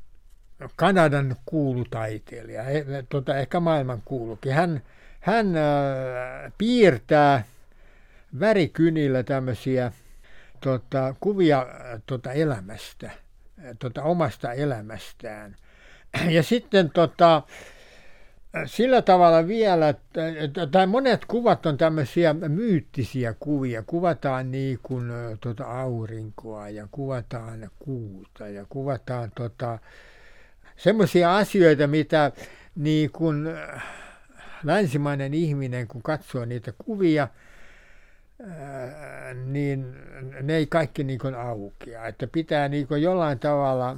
Kanadan 0.76 1.36
kuulutaiteilija, 1.46 2.68
e, 2.70 2.84
tota, 3.08 3.36
ehkä 3.36 3.60
maailman 3.60 4.02
kuulukin. 4.04 4.52
Hän, 4.52 4.82
hän 5.20 5.56
äh, 5.56 6.52
piirtää 6.58 7.44
värikynillä 8.40 9.22
tämmöisiä 9.22 9.92
tota, 10.60 11.14
kuvia 11.20 11.66
tota, 12.06 12.32
elämästä, 12.32 13.10
tota, 13.78 14.02
omasta 14.02 14.52
elämästään. 14.52 15.56
Ja 16.30 16.42
sitten 16.42 16.90
tota, 16.90 17.42
sillä 18.66 19.02
tavalla 19.02 19.46
vielä, 19.46 19.94
tai 20.70 20.86
monet 20.86 21.24
kuvat 21.24 21.66
on 21.66 21.76
tämmöisiä 21.76 22.34
myyttisiä 22.34 23.34
kuvia. 23.40 23.82
Kuvataan 23.82 24.50
niin 24.50 24.78
kuin 24.82 25.12
tota 25.40 25.64
aurinkoa 25.64 26.68
ja 26.68 26.88
kuvataan 26.90 27.70
kuuta 27.78 28.48
ja 28.48 28.66
kuvataan 28.68 29.32
tota, 29.34 29.78
semmoisia 30.82 31.36
asioita, 31.36 31.86
mitä 31.86 32.32
niin 32.76 33.10
kuin 33.10 33.48
länsimainen 34.64 35.34
ihminen, 35.34 35.88
kun 35.88 36.02
katsoo 36.02 36.44
niitä 36.44 36.72
kuvia, 36.78 37.28
niin 39.44 39.96
ne 40.42 40.56
ei 40.56 40.66
kaikki 40.66 41.04
niin 41.04 41.18
kuin 41.18 41.34
aukea. 41.34 42.06
Että 42.06 42.26
pitää 42.26 42.68
niin 42.68 42.86
kuin 42.86 43.02
jollain 43.02 43.38
tavalla 43.38 43.96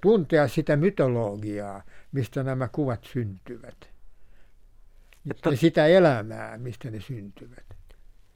tuntea 0.00 0.48
sitä 0.48 0.76
mytologiaa, 0.76 1.82
mistä 2.12 2.42
nämä 2.42 2.68
kuvat 2.68 3.04
syntyvät. 3.04 3.76
Ja, 5.24 5.34
to... 5.42 5.50
ja 5.50 5.56
sitä 5.56 5.86
elämää, 5.86 6.58
mistä 6.58 6.90
ne 6.90 7.00
syntyvät. 7.00 7.64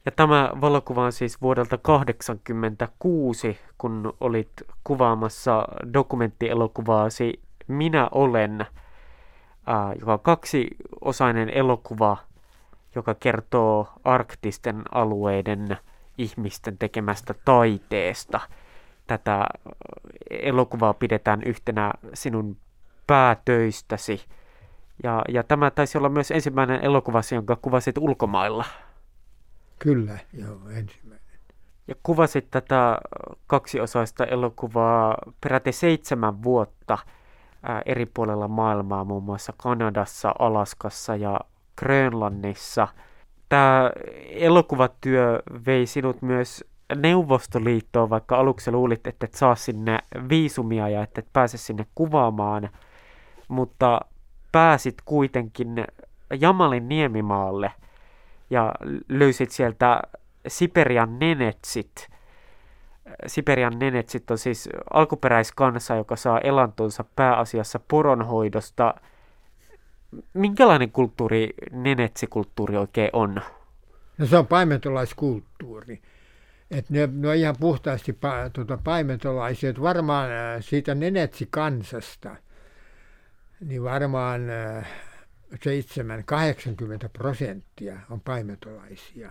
Ja 0.04 0.12
tämä 0.12 0.50
valokuva 0.60 1.04
on 1.04 1.12
siis 1.12 1.42
vuodelta 1.42 1.78
1986, 1.78 3.58
kun 3.78 4.16
olit 4.20 4.52
kuvaamassa 4.84 5.68
dokumenttielokuvaasi 5.92 7.40
Minä 7.70 8.08
olen, 8.12 8.66
joka 10.00 10.12
on 10.12 10.20
kaksiosainen 10.20 11.50
elokuva– 11.50 12.16
joka 12.94 13.14
kertoo 13.14 13.88
arktisten 14.04 14.82
alueiden 14.92 15.76
ihmisten 16.18 16.78
tekemästä 16.78 17.34
taiteesta. 17.44 18.40
Tätä 19.06 19.46
elokuvaa 20.30 20.94
pidetään 20.94 21.42
yhtenä 21.42 21.92
sinun 22.14 22.56
päätöistäsi. 23.06 24.24
Ja, 25.02 25.22
ja 25.28 25.42
tämä 25.42 25.70
taisi 25.70 25.98
olla 25.98 26.08
myös 26.08 26.30
ensimmäinen 26.30 26.84
elokuvasi, 26.84 27.34
jonka 27.34 27.56
kuvasit 27.56 27.98
ulkomailla. 27.98 28.64
Kyllä, 29.78 30.18
joo, 30.32 30.68
ensimmäinen. 30.68 31.20
Ja 31.88 31.94
kuvasit 32.02 32.50
tätä 32.50 32.98
kaksiosaista 33.46 34.24
elokuvaa 34.24 35.16
peräti 35.40 35.72
seitsemän 35.72 36.42
vuotta 36.42 36.98
ää, 37.62 37.82
eri 37.86 38.06
puolella 38.06 38.48
maailmaa, 38.48 39.04
muun 39.04 39.22
muassa 39.22 39.52
Kanadassa, 39.56 40.34
Alaskassa 40.38 41.16
ja 41.16 41.40
Grönlannissa. 41.78 42.88
Tämä 43.48 43.90
elokuvatyö 44.30 45.42
vei 45.66 45.86
sinut 45.86 46.22
myös 46.22 46.64
Neuvostoliittoon, 46.96 48.10
vaikka 48.10 48.36
aluksi 48.36 48.70
luulit, 48.72 49.06
että 49.06 49.26
et 49.26 49.34
saa 49.34 49.54
sinne 49.54 49.98
viisumia 50.28 50.88
ja 50.88 51.02
että 51.02 51.18
et 51.18 51.28
pääse 51.32 51.58
sinne 51.58 51.86
kuvaamaan, 51.94 52.70
mutta 53.48 54.00
pääsit 54.52 54.94
kuitenkin 55.04 55.84
Jamalin 56.40 56.88
niemimaalle 56.88 57.72
ja 58.50 58.74
löysit 59.08 59.50
sieltä 59.50 60.02
Siperian 60.48 61.18
nenetsit. 61.18 62.08
Siperian 63.26 63.78
nenetsit 63.78 64.30
on 64.30 64.38
siis 64.38 64.68
alkuperäiskansa, 64.90 65.96
joka 65.96 66.16
saa 66.16 66.40
elantonsa 66.40 67.04
pääasiassa 67.16 67.80
poronhoidosta. 67.88 68.94
Minkälainen 70.34 70.90
kulttuuri 70.90 71.50
nenetsikulttuuri 71.70 72.76
oikein 72.76 73.10
on? 73.12 73.42
No 74.18 74.26
se 74.26 74.38
on 74.38 74.46
paimentolaiskulttuuri. 74.46 76.02
Et 76.70 76.90
ne, 76.90 77.08
ne 77.12 77.28
on 77.28 77.34
ihan 77.34 77.56
puhtaasti 77.60 78.12
pa, 78.12 78.50
tuota, 78.52 78.78
paimentolaisia. 78.84 79.70
Et 79.70 79.80
varmaan 79.80 80.30
äh, 80.30 80.60
siitä 80.60 80.94
nenetsikansasta, 80.94 82.36
niin 83.60 83.82
varmaan 83.82 84.40
7-80 85.54 85.58
prosenttia 87.12 88.00
on 88.10 88.20
paimentolaisia. 88.20 89.30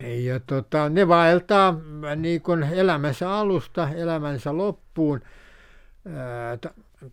Ja 0.00 0.40
tota, 0.40 0.88
ne 0.88 1.08
vaeltaa 1.08 1.80
niin 2.16 2.42
kuin 2.42 2.62
elämänsä 2.62 3.30
alusta 3.30 3.88
elämänsä 3.94 4.56
loppuun 4.56 5.20
ää, 6.16 6.58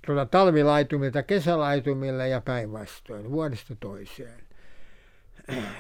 tuota, 0.06 0.26
talvilaitumilta 0.26 1.24
kesälaitumille 1.24 2.28
ja 2.28 2.42
päinvastoin 2.42 3.32
vuodesta 3.32 3.76
toiseen. 3.80 4.42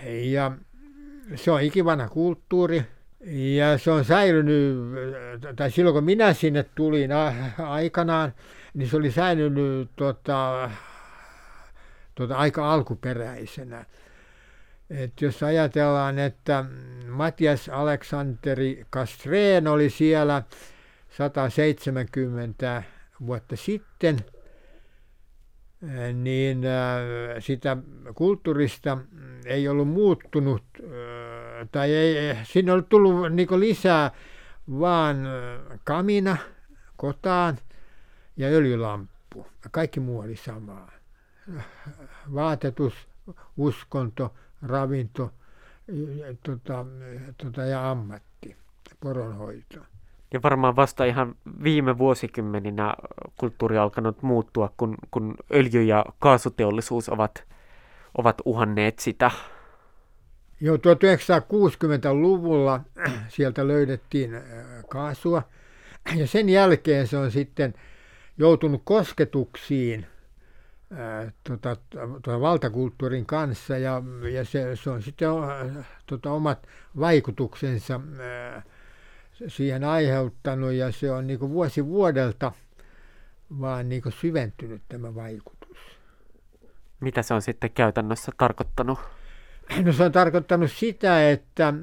Ja 0.05 0.51
se 1.35 1.51
on 1.51 1.61
ikivanha 1.61 2.09
kulttuuri 2.09 2.85
ja 3.25 3.77
se 3.77 3.91
on 3.91 4.05
säilynyt, 4.05 4.77
tai 5.55 5.71
silloin 5.71 5.93
kun 5.93 6.03
minä 6.03 6.33
sinne 6.33 6.65
tulin 6.75 7.11
aikanaan, 7.57 8.33
niin 8.73 8.89
se 8.89 8.97
oli 8.97 9.11
säilynyt 9.11 9.91
tota, 9.95 10.69
tota, 12.15 12.35
aika 12.35 12.73
alkuperäisenä. 12.73 13.85
Et 14.91 15.21
jos 15.21 15.43
ajatellaan, 15.43 16.19
että 16.19 16.65
Matias 17.08 17.69
Aleksanteri 17.69 18.86
Kastreen 18.89 19.67
oli 19.67 19.89
siellä 19.89 20.43
170 21.10 22.84
vuotta 23.25 23.56
sitten, 23.56 24.17
niin 26.13 26.62
sitä 27.39 27.77
kulttuurista 28.15 28.97
ei 29.45 29.67
ollut 29.67 29.88
muuttunut, 29.88 30.63
tai 31.71 31.93
ei, 31.93 32.38
sinne 32.43 32.71
oli 32.71 32.84
tullut 32.89 33.34
niin 33.34 33.60
lisää 33.60 34.12
vaan 34.80 35.17
kamina 35.84 36.38
kotaan 36.97 37.58
ja 38.38 38.47
öljylamppu. 38.47 39.47
Kaikki 39.71 39.99
muu 39.99 40.19
oli 40.19 40.36
samaa. 40.36 40.91
Vaatetus, 42.34 42.93
uskonto, 43.58 44.34
ravinto 44.62 45.32
tota, 46.43 46.86
tota, 47.43 47.62
ja 47.62 47.91
ammatti, 47.91 48.56
poronhoito. 49.00 49.80
Ja 50.34 50.39
varmaan 50.43 50.76
vasta 50.76 51.06
ihan 51.06 51.36
viime 51.63 51.97
vuosikymmeninä 51.97 52.93
kulttuuri 53.38 53.78
on 53.78 53.84
alkanut 53.84 54.21
muuttua, 54.21 54.74
kun, 54.78 54.95
kun 55.12 55.36
öljy- 55.54 55.84
ja 55.84 56.06
kaasuteollisuus 56.19 57.10
ovat, 57.10 57.43
ovat 58.17 58.41
uhanneet 58.45 59.00
sitä. 59.00 59.32
Joo, 60.62 60.76
1960-luvulla 60.76 62.82
sieltä 63.36 63.67
löydettiin 63.67 64.36
äh, 64.36 64.41
kaasua 64.89 65.43
ja 66.15 66.28
sen 66.28 66.50
jälkeen 66.50 67.08
se 67.08 67.17
on 67.17 67.32
sitten 67.32 67.74
joutunut 68.38 68.82
kosketuksiin 68.84 70.06
tota, 71.43 71.75
tota, 72.23 72.41
valtakulttuurin 72.41 73.25
kanssa 73.25 73.77
ja, 73.77 74.04
ja 74.32 74.45
se, 74.45 74.75
se 74.75 74.89
on 74.89 75.01
sitten 75.01 75.27
tota, 76.06 76.32
omat 76.32 76.67
vaikutuksensa 76.99 78.01
siihen 79.47 79.84
aiheuttanut 79.84 80.71
ja 80.71 80.91
se 80.91 81.12
on 81.12 81.27
niin 81.27 81.39
vuosi 81.39 81.86
vuodelta 81.86 82.51
vaan 83.60 83.89
niin 83.89 84.01
syventynyt 84.10 84.82
tämä 84.89 85.15
vaikutus. 85.15 85.77
Mitä 86.99 87.21
se 87.21 87.34
on 87.34 87.41
sitten 87.41 87.71
käytännössä 87.71 88.32
tarkoittanut? 88.38 88.99
No 89.84 89.93
se 89.93 90.04
on 90.04 90.12
tarkoittanut 90.12 90.71
sitä, 90.71 91.32
että 91.32 91.65
ää, 91.65 91.73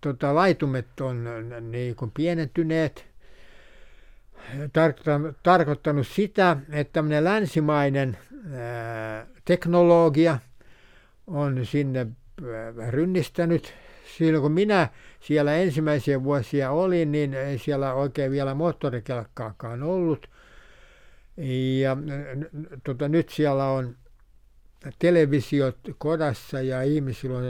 tota, 0.00 0.34
laitumet 0.34 1.00
on 1.00 1.24
niin 1.60 1.96
kuin 1.96 2.10
pienentyneet– 2.10 3.06
tarkoittanut 5.42 6.06
sitä, 6.06 6.56
että 6.72 6.92
tämmöinen 6.92 7.24
länsimainen 7.24 8.18
teknologia 9.44 10.38
on 11.26 11.66
sinne 11.66 12.06
rynnistänyt. 12.88 13.74
Silloin 14.18 14.42
kun 14.42 14.52
minä 14.52 14.88
siellä 15.20 15.56
ensimmäisiä 15.56 16.24
vuosia 16.24 16.70
olin, 16.70 17.12
niin 17.12 17.34
ei 17.34 17.58
siellä 17.58 17.94
oikein 17.94 18.30
vielä 18.30 18.54
moottorikelkkaakaan 18.54 19.82
ollut. 19.82 20.30
Ja 21.80 21.96
tota, 22.84 23.08
nyt 23.08 23.28
siellä 23.28 23.64
on 23.64 23.96
televisiot 24.98 25.78
kodassa 25.98 26.60
ja 26.60 26.82
ihmisillä 26.82 27.38
on 27.38 27.44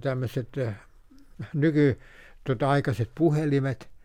tämmöiset 0.00 0.48
nykyaikaiset 1.54 3.08
tota, 3.08 3.18
puhelimet– 3.18 3.88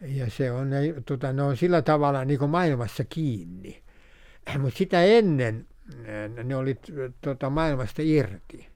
ja 0.00 0.30
se 0.30 0.52
on, 0.52 0.70
ne, 0.70 0.94
tota, 1.06 1.32
ne 1.32 1.42
on 1.42 1.56
sillä 1.56 1.82
tavalla 1.82 2.24
niin 2.24 2.38
kuin 2.38 2.50
maailmassa 2.50 3.04
kiinni. 3.04 3.82
Mutta 4.60 4.78
sitä 4.78 5.04
ennen 5.04 5.66
ne 6.44 6.56
oli 6.56 6.78
tota, 7.20 7.50
maailmasta 7.50 8.02
irti. 8.04 8.68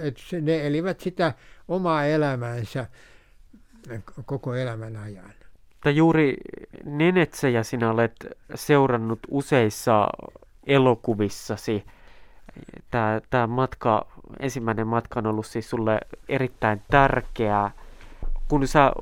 Et 0.00 0.16
se, 0.16 0.40
ne 0.40 0.66
elivät 0.66 1.00
sitä 1.00 1.34
omaa 1.68 2.04
elämäänsä 2.04 2.86
koko 4.26 4.54
elämän 4.54 4.96
ajan. 4.96 5.32
Mutta 5.70 5.90
juuri 5.90 6.36
Nenetsejä 6.84 7.62
sinä 7.62 7.90
olet 7.90 8.14
seurannut 8.54 9.18
useissa 9.30 10.08
elokuvissasi. 10.66 11.84
Tämä, 12.90 13.20
tämä 13.30 13.46
matka, 13.46 14.06
ensimmäinen 14.40 14.86
matka 14.86 15.20
on 15.20 15.26
ollut 15.26 15.46
siis 15.46 15.70
sulle 15.70 16.00
erittäin 16.28 16.82
tärkeää. 16.90 17.70
Kun 18.48 18.68
sä 18.68 18.92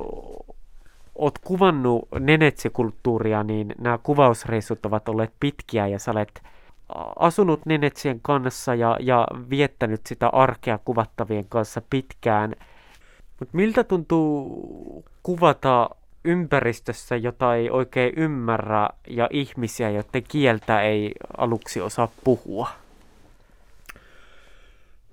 oot 1.20 1.38
kuvannut 1.38 2.08
nenetsikulttuuria, 2.20 3.42
niin 3.42 3.74
nämä 3.78 3.98
kuvausreissut 4.02 4.86
ovat 4.86 5.08
olleet 5.08 5.32
pitkiä 5.40 5.86
ja 5.86 5.98
sä 5.98 6.10
olet 6.10 6.42
asunut 7.18 7.66
nenetsien 7.66 8.20
kanssa 8.22 8.74
ja, 8.74 8.96
ja 9.00 9.26
viettänyt 9.50 10.06
sitä 10.06 10.28
arkea 10.28 10.78
kuvattavien 10.78 11.44
kanssa 11.48 11.82
pitkään. 11.90 12.54
Mutta 13.38 13.56
miltä 13.56 13.84
tuntuu 13.84 15.04
kuvata 15.22 15.90
ympäristössä, 16.24 17.16
jota 17.16 17.54
ei 17.54 17.70
oikein 17.70 18.12
ymmärrä, 18.16 18.88
ja 19.08 19.28
ihmisiä, 19.30 19.90
joiden 19.90 20.22
kieltä 20.28 20.82
ei 20.82 21.12
aluksi 21.36 21.80
osaa 21.80 22.08
puhua? 22.24 22.68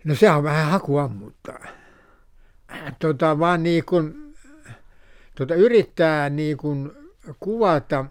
No 0.04 0.15
se 0.15 0.32
on 0.32 0.43
vähän 0.43 0.72
hakuammuttaa. 0.72 1.60
Tota, 3.00 3.39
vaan 3.39 3.63
niin 3.63 3.86
kuin 3.86 4.27
tuota, 5.38 5.56
yrittää 5.56 6.30
niin 6.30 6.58
kuin 6.58 6.91
kuvata 7.39 8.06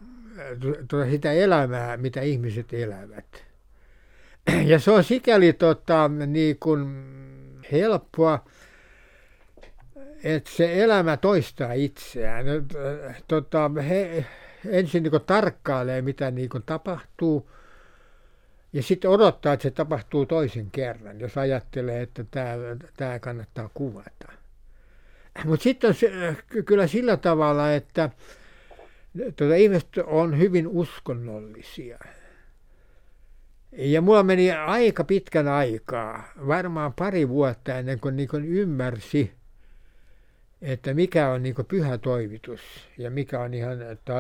tuota, 0.88 1.10
sitä 1.10 1.32
elämää, 1.32 1.96
mitä 1.96 2.20
ihmiset 2.20 2.72
elävät. 2.72 3.46
Ja 4.64 4.78
se 4.78 4.90
on 4.90 5.04
sikäli 5.04 5.52
tota, 5.52 6.10
niin 6.26 6.58
kuin 6.58 6.86
helppoa, 7.72 8.44
että 10.24 10.50
se 10.50 10.82
elämä 10.82 11.16
toistaa 11.16 11.72
itseään. 11.72 12.46
Tota, 13.28 13.70
he 13.88 14.26
ensin 14.68 15.02
niin 15.02 15.12
tarkkailee, 15.26 16.02
mitä 16.02 16.30
niin 16.30 16.48
tapahtuu, 16.66 17.50
ja 18.72 18.82
sitten 18.82 19.10
odottaa, 19.10 19.52
että 19.52 19.62
se 19.62 19.70
tapahtuu 19.70 20.26
toisen 20.26 20.70
kerran, 20.70 21.20
jos 21.20 21.38
ajattelee, 21.38 22.02
että 22.02 22.24
tämä, 22.30 22.52
tämä 22.96 23.18
kannattaa 23.18 23.70
kuvata. 23.74 24.32
Mutta 25.44 25.62
sitten 25.62 25.94
kyllä 26.64 26.86
sillä 26.86 27.16
tavalla, 27.16 27.72
että 27.72 28.10
tuota, 29.36 29.54
ihmiset 29.54 29.88
on 30.06 30.38
hyvin 30.38 30.68
uskonnollisia. 30.68 31.98
Ja 33.72 34.00
mulla 34.00 34.22
meni 34.22 34.52
aika 34.52 35.04
pitkän 35.04 35.48
aikaa, 35.48 36.32
varmaan 36.46 36.92
pari 36.92 37.28
vuotta 37.28 37.78
ennen 37.78 38.00
kuin, 38.00 38.16
niin 38.16 38.28
kuin 38.28 38.44
ymmärsi, 38.44 39.32
että 40.62 40.94
mikä 40.94 41.30
on 41.30 41.42
niin 41.42 41.54
pyhä 41.68 41.98
toivitus 41.98 42.60
ja 42.98 43.10
mikä 43.10 43.40
on 43.40 43.54
ihan, 43.54 43.78
ta, 44.04 44.14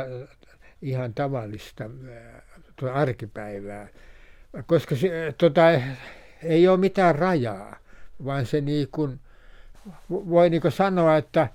ihan 0.82 1.14
tavallista 1.14 1.84
äh, 1.84 2.96
arkipäivää. 2.96 3.88
Koska 4.66 4.96
se, 4.96 5.34
tota, 5.38 5.62
ei 6.42 6.68
ole 6.68 6.76
mitään 6.76 7.14
rajaa, 7.14 7.76
vaan 8.24 8.46
se 8.46 8.60
niin 8.60 8.88
kuin, 8.90 9.20
voi 10.10 10.50
niin 10.50 10.62
sanoa, 10.68 11.16
että, 11.16 11.48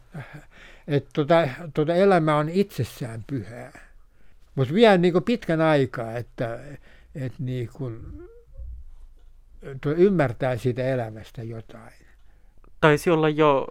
että 0.87 1.09
tota, 1.13 1.47
tota 1.73 1.95
elämä 1.95 2.35
on 2.35 2.49
itsessään 2.49 3.23
pyhää. 3.27 3.71
Mutta 4.55 4.73
vielä 4.73 4.97
niin 4.97 5.23
pitkän 5.25 5.61
aikaa, 5.61 6.17
että, 6.17 6.59
että 7.15 7.43
niin 7.43 7.69
kuin, 7.73 8.23
ymmärtää 9.97 10.57
siitä 10.57 10.83
elämästä 10.83 11.43
jotain. 11.43 11.93
Taisi 12.81 13.09
olla 13.09 13.29
jo 13.29 13.67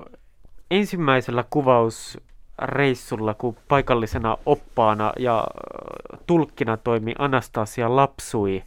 ensimmäisellä 0.70 1.44
kuvausreissulla, 1.51 3.35
kun 3.35 3.57
paikallisena 3.68 4.37
oppaana 4.46 5.12
ja 5.18 5.44
tulkkina 6.27 6.77
toimi 6.77 7.14
Anastasia 7.18 7.96
Lapsui. 7.96 8.62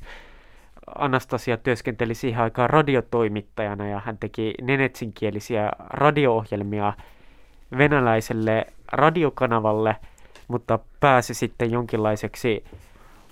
Anastasia 0.96 1.58
työskenteli 1.58 2.15
siihen 2.15 2.41
aikaan 2.43 2.69
radiotoimittajana 2.69 3.88
ja 3.88 4.02
hän 4.06 4.17
teki 4.17 4.54
nenetsinkielisiä 4.62 5.72
radio-ohjelmia 5.80 6.93
venäläiselle 7.78 8.65
radiokanavalle, 8.91 9.96
mutta 10.48 10.80
pääsi 11.00 11.34
sitten 11.34 11.72
jonkinlaiseksi 11.72 12.63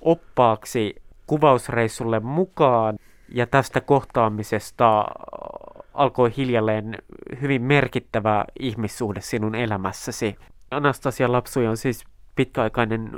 oppaaksi 0.01 0.95
kuvausreissulle 1.27 2.19
mukaan. 2.19 2.97
Ja 3.33 3.47
tästä 3.47 3.81
kohtaamisesta 3.81 5.05
alkoi 5.93 6.33
hiljalleen 6.37 6.97
hyvin 7.41 7.61
merkittävä 7.61 8.45
ihmissuhde 8.59 9.21
sinun 9.21 9.55
elämässäsi. 9.55 10.35
Anastasia 10.71 11.31
Lapsuja 11.31 11.69
on 11.69 11.77
siis 11.77 12.03
pitkäaikainen 12.35 13.11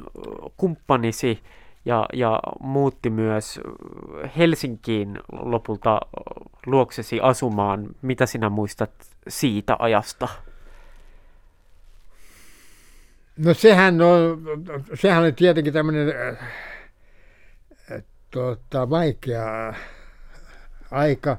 kumppanisi 0.57 1.39
ja, 1.85 2.05
ja 2.13 2.39
muutti 2.59 3.09
myös 3.09 3.59
Helsinkiin 4.37 5.19
lopulta 5.31 5.99
luoksesi 6.65 7.19
asumaan. 7.21 7.87
Mitä 8.01 8.25
sinä 8.25 8.49
muistat 8.49 8.91
siitä 9.27 9.75
ajasta? 9.79 10.27
No 13.37 13.53
sehän 13.53 14.01
on, 14.01 14.43
sehän 14.93 15.23
on 15.23 15.35
tietenkin 15.35 15.73
tämmöinen 15.73 16.13
äh, 17.91 18.03
tota, 18.31 18.89
vaikea 18.89 19.73
aika 20.91 21.31
äh, 21.31 21.37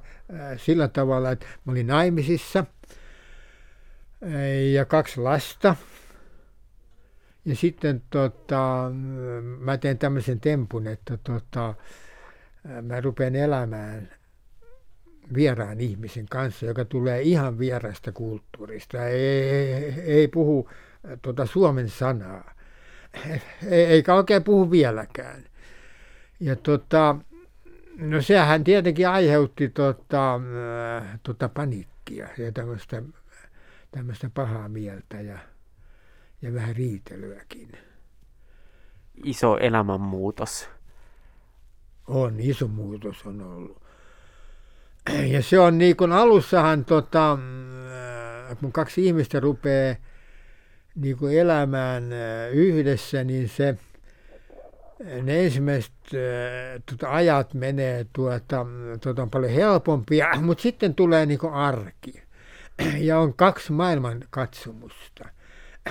sillä 0.56 0.88
tavalla, 0.88 1.30
että 1.30 1.46
mä 1.64 1.72
olin 1.72 1.86
naimisissa 1.86 2.58
äh, 2.58 4.30
ja 4.72 4.84
kaksi 4.84 5.20
lasta. 5.20 5.76
Ja 7.44 7.56
sitten 7.56 8.02
tota, 8.10 8.90
mä 9.58 9.78
teen 9.78 9.98
tämmöisen 9.98 10.40
tempun, 10.40 10.86
että 10.86 11.18
tota, 11.24 11.74
mä 12.82 13.00
rupean 13.00 13.36
elämään 13.36 14.08
vieraan 15.34 15.80
ihmisen 15.80 16.26
kanssa, 16.26 16.66
joka 16.66 16.84
tulee 16.84 17.22
ihan 17.22 17.58
vierasta 17.58 18.12
kulttuurista. 18.12 19.06
Ei, 19.06 19.50
ei, 19.50 19.94
ei 20.00 20.28
puhu 20.28 20.70
tota 21.22 21.46
suomen 21.46 21.88
sanaa, 21.88 22.54
eikä 23.70 24.14
oikein 24.14 24.44
puhu 24.44 24.70
vieläkään. 24.70 25.44
Ja 26.40 26.56
tota, 26.56 27.16
No 27.96 28.22
sehän 28.22 28.64
tietenkin 28.64 29.08
aiheutti 29.08 29.68
tota, 29.68 30.34
äh, 30.34 31.20
tota 31.22 31.48
paniikkia 31.48 32.28
ja 32.38 32.52
tämmöistä, 32.52 33.02
tämmöistä 33.90 34.30
pahaa 34.34 34.68
mieltä 34.68 35.20
ja, 35.20 35.38
ja 36.44 36.54
vähän 36.54 36.76
riitelyäkin. 36.76 37.68
Iso 39.24 39.58
elämänmuutos. 39.58 40.68
On, 42.06 42.40
iso 42.40 42.68
muutos 42.68 43.26
on 43.26 43.40
ollut. 43.40 43.82
Ja 45.26 45.42
se 45.42 45.58
on 45.58 45.78
niin 45.78 45.96
kuin 45.96 46.12
alussahan, 46.12 46.84
tota, 46.84 47.32
äh, 47.32 48.58
kun 48.60 48.72
kaksi 48.72 49.06
ihmistä 49.06 49.40
rupeaa 49.40 49.96
niin 50.94 51.16
kuin 51.16 51.38
elämään 51.38 52.12
äh, 52.12 52.52
yhdessä, 52.52 53.24
niin 53.24 53.48
se– 53.48 53.76
ne 55.22 55.44
ensimmäiset 55.44 55.92
äh, 56.04 56.82
tuota, 56.86 57.14
ajat 57.14 57.54
menee 57.54 58.06
tuota, 58.12 58.66
tuota 59.02 59.22
on 59.22 59.30
paljon 59.30 59.52
helpompia, 59.52 60.28
mutta 60.42 60.62
sitten 60.62 60.94
tulee 60.94 61.26
niin 61.26 61.50
arki. 61.52 62.22
Ja 62.98 63.18
on 63.18 63.34
kaksi 63.34 63.72
maailman 63.72 64.24
katsomusta. 64.30 65.28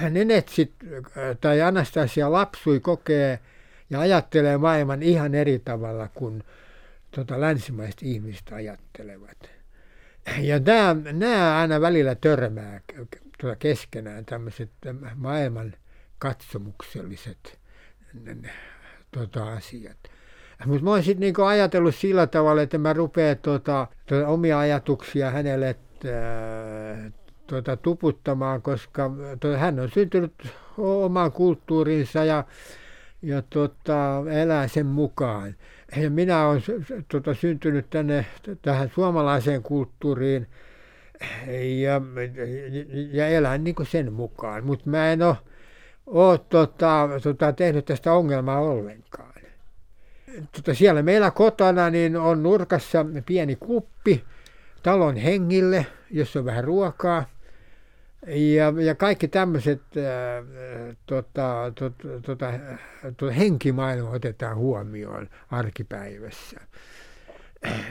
Nenetsit 0.10 0.74
tai 1.42 1.62
Anastasia 1.62 2.32
lapsui 2.32 2.80
kokee 2.80 3.40
ja 3.90 4.00
ajattelee 4.00 4.58
maailman 4.58 5.04
ihan 5.04 5.36
eri 5.36 5.60
tavalla 5.60 6.10
kuin 6.14 6.44
tuota, 7.12 7.42
länsimaiset 7.42 8.04
ihmiset 8.04 8.52
ajattelevat. 8.52 9.38
Ja 10.40 10.60
nämä, 10.60 10.96
nämä 11.12 11.58
aina 11.58 11.82
välillä 11.82 12.16
törmää 12.16 12.82
tuota 13.42 13.56
keskenään 13.56 14.26
tämmöiset 14.26 14.70
maailman 15.16 15.74
katsomukselliset 16.20 17.60
tota, 19.12 19.54
asiat. 19.54 19.98
Mutta 20.66 20.84
mä 20.84 20.90
oon 20.90 21.04
sitten 21.04 21.20
niinku 21.20 21.42
ajatellut 21.42 21.96
sillä 21.96 22.28
tavalla, 22.28 22.62
että 22.62 22.78
mä 22.78 22.94
rupean 22.94 23.38
tota, 23.38 23.88
tota, 24.06 24.28
omia 24.28 24.60
ajatuksia 24.60 25.32
hänelle 25.32 25.76
tota, 27.48 27.78
tuputtamaan, 27.78 28.62
koska 28.62 29.12
tota, 29.40 29.58
hän 29.58 29.80
on 29.80 29.90
syntynyt 29.90 30.34
omaan 30.78 31.32
kulttuurinsa 31.32 32.26
ja, 32.26 32.44
ja 33.22 33.42
tota, 33.42 34.24
elää 34.32 34.68
sen 34.68 34.86
mukaan. 34.86 35.56
Ja 35.96 36.10
minä 36.10 36.48
olen 36.48 36.64
tota, 37.12 37.34
syntynyt 37.34 37.90
tänne 37.90 38.26
tähän 38.62 38.92
suomalaiseen 38.96 39.64
kulttuuriin 39.64 40.48
ja, 41.82 42.02
ja 43.12 43.28
elän 43.28 43.64
niin 43.64 43.76
sen 43.84 44.14
mukaan, 44.14 44.66
mutta 44.66 44.90
mä 44.90 45.12
en 45.12 45.22
ole 45.22 45.36
ole 46.08 46.40
tota, 46.50 47.10
tota, 47.24 47.54
tehnyt 47.54 47.86
tästä 47.86 48.14
ongelmaa 48.14 48.60
ollenkaan. 48.60 49.34
Tota, 50.52 50.74
siellä 50.74 51.04
meillä 51.04 51.32
kotona 51.32 51.90
niin 51.90 52.16
on 52.18 52.44
nurkassa 52.44 53.06
pieni 53.26 53.56
kuppi 53.56 54.24
talon 54.84 55.16
hengille, 55.16 55.86
jossa 56.14 56.40
on 56.40 56.46
vähän 56.46 56.64
ruokaa. 56.64 57.26
Ja, 58.56 58.74
ja 58.84 58.96
kaikki 58.96 59.28
tämmöiset 59.28 59.82
äh, 59.98 60.96
tota, 61.06 61.72
tota, 61.76 62.08
tota, 62.22 62.54
tota, 63.18 63.32
henkimaailma 63.32 64.10
otetaan 64.10 64.58
huomioon 64.58 65.30
arkipäivässä. 65.52 66.60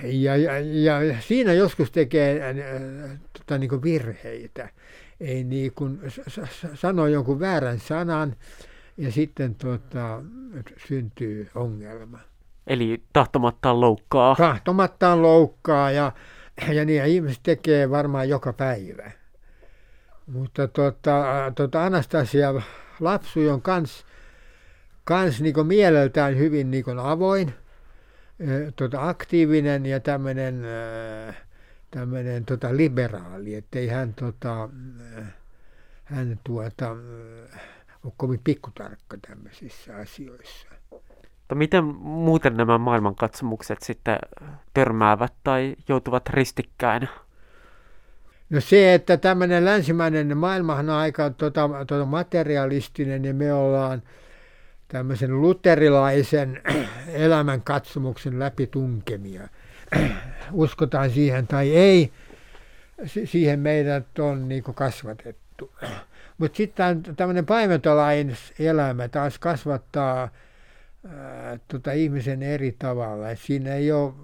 Ja, 0.03 0.37
ja, 0.37 0.59
ja 0.61 1.17
siinä 1.21 1.53
joskus 1.53 1.91
tekee 1.91 2.41
äh, 2.43 3.19
tota, 3.39 3.59
niin 3.59 3.83
virheitä 3.83 4.69
ei 5.21 5.45
niin 5.45 5.73
kuin 5.75 6.01
sano 6.75 7.07
jonkun 7.07 7.41
väärän 7.41 7.79
sanan 7.79 8.37
ja 8.97 9.13
sitten 9.13 9.55
tuota, 9.55 10.23
syntyy 10.89 11.49
ongelma. 11.55 12.19
Eli 12.67 13.03
tahtomattaan 13.13 13.81
loukkaa. 13.81 14.35
Tahtomattaan 14.37 15.23
loukkaa 15.23 15.91
ja, 15.91 16.13
ja 16.73 16.85
niin 16.85 17.05
ihmiset 17.05 17.43
tekee 17.43 17.91
varmaan 17.91 18.29
joka 18.29 18.53
päivä. 18.53 19.11
Mutta 20.27 20.69
tuota, 20.69 21.25
tuota 21.55 21.85
Anastasia 21.85 22.55
lapsu 23.01 23.49
on 23.49 23.62
kans, 23.62 24.07
kans 25.05 25.41
niin 25.41 25.67
mieleltään 25.67 26.38
hyvin 26.38 26.71
niin 26.71 26.99
avoin, 26.99 27.55
tuota, 28.77 29.09
aktiivinen 29.09 29.87
ja 29.87 30.01
tämmöinen 30.01 30.65
tämmöinen 31.93 32.45
tota, 32.45 32.76
liberaali, 32.76 33.55
ettei 33.55 33.89
hän, 33.89 34.14
tota, 34.14 34.68
hän 36.05 36.41
tuota, 36.45 36.97
ole 38.05 38.12
kovin 38.16 38.41
pikkutarkka 38.45 39.16
tämmöisissä 39.29 39.97
asioissa. 39.97 40.68
Mutta 41.53 41.59
miten 41.59 41.84
muuten 42.00 42.57
nämä 42.57 42.78
maailmankatsomukset 42.78 43.82
sitten 43.82 44.18
törmäävät 44.74 45.32
tai 45.44 45.76
joutuvat 45.88 46.28
ristikkäin? 46.28 47.09
No 48.50 48.61
se, 48.61 48.94
että 48.94 49.16
tämmöinen 49.16 49.64
länsimäinen 49.64 50.36
maailmahan 50.36 50.90
on 50.90 50.96
aika 50.96 51.30
tota, 51.30 51.70
tota 51.86 52.05
materialistinen 52.05 53.24
ja 53.24 53.34
me 53.34 53.53
ollaan 53.53 54.03
tämmöisen 54.88 55.40
luterilaisen 55.40 56.61
elämänkatsomuksen 57.09 58.38
läpi 58.38 58.66
tunkemia– 58.66 59.48
uskotaan 60.53 61.11
siihen 61.11 61.46
tai 61.46 61.76
ei, 61.76 62.12
siihen 63.24 63.61
meidät 63.61 64.18
on 64.18 64.48
niin 64.48 64.62
kasvatettu. 64.62 65.72
Mutta 66.38 66.57
sitten 66.57 67.03
tämmöinen 67.16 67.46
paimentolain 67.46 68.36
elämä 68.59 69.09
taas 69.09 69.38
kasvattaa 69.38 70.28
ää, 71.07 71.59
tota 71.68 71.92
ihmisen 71.92 72.42
eri 72.42 72.76
tavalla. 72.78 73.30
Et 73.30 73.38
siinä 73.38 73.74
ei 73.74 73.92
ole, 73.92 74.14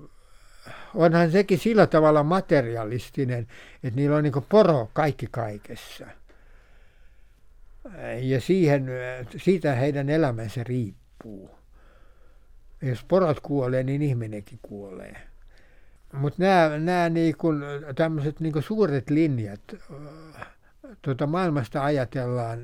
onhan 0.94 1.30
sekin 1.30 1.58
sillä 1.58 1.86
tavalla 1.86 2.22
materialistinen, 2.22 3.46
että 3.82 3.96
niillä 3.96 4.16
on 4.16 4.22
niin 4.22 4.46
poro 4.48 4.90
kaikki 4.92 5.26
kaikessa. 5.30 6.06
Ja 8.20 8.40
siihen, 8.40 8.86
siitä 9.36 9.74
heidän 9.74 10.08
elämänsä 10.08 10.64
riippuu. 10.64 11.50
Jos 12.82 13.04
porot 13.04 13.40
kuolee, 13.40 13.82
niin 13.82 14.02
ihminenkin 14.02 14.58
kuolee. 14.62 15.16
Mutta 16.12 16.42
nämä, 16.42 16.78
nämä 16.78 17.08
niinku, 17.08 17.48
tämmöiset 17.96 18.40
niinku 18.40 18.62
suuret 18.62 19.10
linjat, 19.10 19.60
tuota 21.02 21.26
maailmasta 21.26 21.84
ajatellaan 21.84 22.60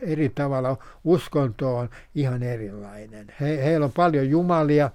eri 0.00 0.28
tavalla. 0.28 0.76
Uskonto 1.04 1.76
on 1.76 1.88
ihan 2.14 2.42
erilainen. 2.42 3.26
He, 3.40 3.64
heillä 3.64 3.86
on 3.86 3.92
paljon 3.92 4.30
jumalia, 4.30 4.90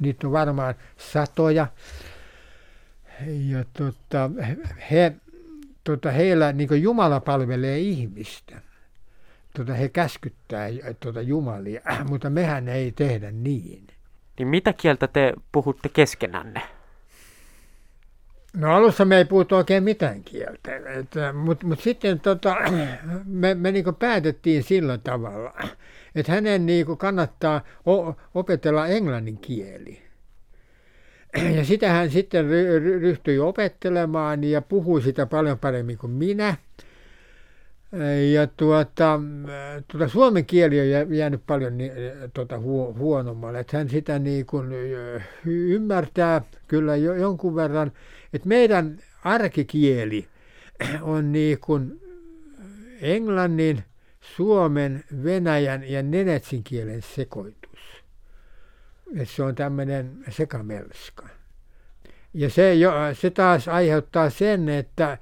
niitä 0.00 0.26
on 0.26 0.32
varmaan 0.32 0.74
satoja. 0.96 1.66
Ja 3.26 3.64
tota, 3.72 4.30
he, 4.90 5.12
tota, 5.84 6.10
heillä 6.10 6.52
niin 6.52 6.82
Jumala 6.82 7.20
palvelee 7.20 7.78
ihmistä. 7.78 8.60
Tota, 9.56 9.74
he 9.74 9.88
käskyttää 9.88 10.68
tota, 11.00 11.22
jumalia, 11.22 11.80
mutta 12.10 12.30
mehän 12.30 12.68
ei 12.68 12.92
tehdä 12.92 13.30
niin. 13.30 13.86
Niin 14.38 14.48
mitä 14.48 14.72
kieltä 14.72 15.08
te 15.08 15.34
puhutte 15.52 15.88
keskenänne? 15.88 16.79
No 18.56 18.74
alussa 18.74 19.04
me 19.04 19.16
ei 19.16 19.24
puhuttu 19.24 19.56
oikein 19.56 19.84
mitään 19.84 20.24
kieltä, 20.24 20.70
mutta 21.32 21.66
mut 21.66 21.80
sitten 21.80 22.20
tota, 22.20 22.56
me, 23.26 23.54
me 23.54 23.72
niinku 23.72 23.92
päätettiin 23.92 24.62
sillä 24.62 24.98
tavalla, 24.98 25.52
että 26.14 26.32
hänen 26.32 26.66
niinku 26.66 26.96
kannattaa 26.96 27.64
opetella 28.34 28.86
englannin 28.86 29.38
kieli. 29.38 30.02
Ja 31.56 31.64
sitä 31.64 31.88
hän 31.88 32.10
sitten 32.10 32.46
ryhtyi 33.00 33.38
opettelemaan 33.38 34.44
ja 34.44 34.62
puhui 34.62 35.02
sitä 35.02 35.26
paljon 35.26 35.58
paremmin 35.58 35.98
kuin 35.98 36.12
minä. 36.12 36.56
Ja 38.32 38.46
tuota, 38.46 39.20
tuota, 39.88 40.08
suomen 40.08 40.46
kieli 40.46 40.80
on 40.80 41.14
jäänyt 41.14 41.42
paljon 41.46 41.72
tuota, 42.34 42.58
huonommalle. 42.98 43.60
Että 43.60 43.76
hän 43.76 43.88
sitä 43.88 44.18
niin 44.18 44.46
kuin 44.46 44.72
ymmärtää 45.46 46.42
kyllä 46.68 46.96
jo, 46.96 47.14
jonkun 47.14 47.56
verran, 47.56 47.92
että 48.32 48.48
meidän 48.48 48.98
arkikieli 49.24 50.28
on 51.02 51.32
niin 51.32 51.58
kuin 51.60 52.00
englannin, 53.00 53.84
suomen, 54.20 55.04
venäjän 55.24 55.90
ja 55.90 56.02
nenetsin 56.02 56.64
kielen 56.64 57.02
sekoitus. 57.02 57.80
että 59.16 59.34
se 59.34 59.42
on 59.42 59.54
tämmöinen 59.54 60.24
sekamelska. 60.30 61.39
Ja 62.34 62.50
se, 62.50 62.74
jo, 62.74 62.92
se 63.12 63.30
taas 63.30 63.68
aiheuttaa 63.68 64.30
sen, 64.30 64.68
että, 64.68 65.18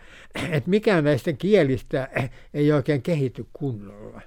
että 0.50 0.70
mikään 0.70 1.04
näistä 1.04 1.32
kielistä 1.32 2.08
ei 2.54 2.72
oikein 2.72 3.02
kehity 3.02 3.46
kunnolla. 3.52 4.20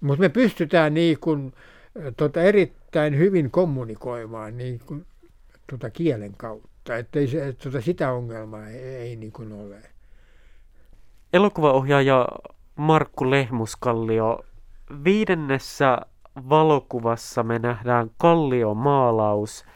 Mutta 0.00 0.20
me 0.20 0.28
pystytään 0.28 0.94
niin 0.94 1.18
kuin, 1.20 1.52
tota, 2.16 2.42
erittäin 2.42 3.18
hyvin 3.18 3.50
kommunikoimaan 3.50 4.56
niin 4.56 4.80
kuin, 4.86 5.06
tota, 5.70 5.90
kielen 5.90 6.34
kautta. 6.36 6.96
Että 6.96 7.18
ei 7.18 7.28
tota, 7.64 7.80
sitä 7.80 8.12
ongelmaa 8.12 8.68
ei, 8.68 8.78
ei 8.78 9.16
niin 9.16 9.32
kuin 9.32 9.52
ole. 9.52 9.76
Elokuvaohjaaja 11.32 12.28
Markku 12.76 13.30
Lehmuskallio, 13.30 14.44
viidennessä 15.04 15.98
valokuvassa 16.48 17.42
me 17.42 17.58
nähdään 17.58 18.10
kalliomaalaus– 18.18 19.64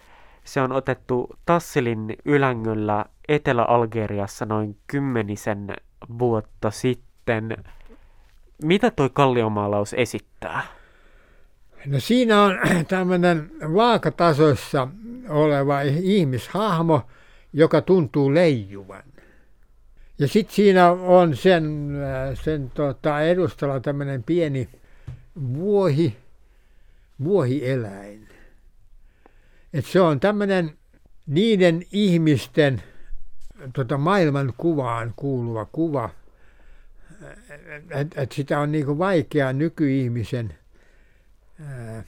se 0.44 0.60
on 0.60 0.72
otettu 0.72 1.36
Tassilin 1.46 2.16
ylängöllä 2.24 3.04
Etelä-Algeriassa 3.28 4.46
noin 4.46 4.76
kymmenisen 4.86 5.76
vuotta 6.18 6.70
sitten. 6.70 7.56
Mitä 8.62 8.90
toi 8.90 9.10
kalliomaalaus 9.12 9.94
esittää? 9.94 10.62
No 11.86 12.00
siinä 12.00 12.42
on 12.42 12.58
tämmöinen 12.88 13.50
vaakatasoissa 13.74 14.88
oleva 15.28 15.80
ihmishahmo, 15.80 17.02
joka 17.52 17.80
tuntuu 17.82 18.34
leijuvan. 18.34 19.02
Ja 20.18 20.28
sitten 20.28 20.54
siinä 20.54 20.90
on 20.90 21.36
sen, 21.36 21.92
sen 22.42 22.70
tota, 22.70 23.22
edustalla 23.22 23.80
tämmöinen 23.80 24.22
pieni 24.22 24.68
vuohi, 25.54 26.16
vuohieläin. 27.24 28.28
Et 29.74 29.86
se 29.86 30.00
on 30.00 30.20
tämmöinen 30.20 30.78
niiden 31.26 31.82
ihmisten 31.92 32.82
tota, 33.72 33.98
maailman 33.98 34.52
kuvaan 34.56 35.12
kuuluva 35.16 35.64
kuva, 35.64 36.10
että 37.90 38.22
et 38.22 38.32
sitä 38.32 38.60
on 38.60 38.72
niinku 38.72 38.98
vaikea 38.98 39.52
nykyihmisen 39.52 40.54
ää, 41.60 42.04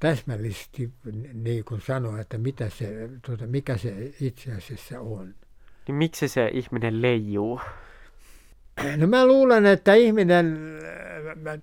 täsmällisesti 0.00 0.92
niin 1.32 1.64
kuin 1.64 1.80
sanoa, 1.80 2.20
että 2.20 2.38
mitä 2.38 2.68
se, 2.68 3.10
tota, 3.26 3.46
mikä 3.46 3.76
se 3.76 4.14
itse 4.20 4.52
asiassa 4.52 5.00
on. 5.00 5.34
Niin 5.88 5.94
miksi 5.94 6.28
se 6.28 6.50
ihminen 6.52 7.02
leijuu? 7.02 7.60
No 8.96 9.06
mä 9.06 9.26
luulen, 9.26 9.66
että 9.66 9.94
ihminen 9.94 10.58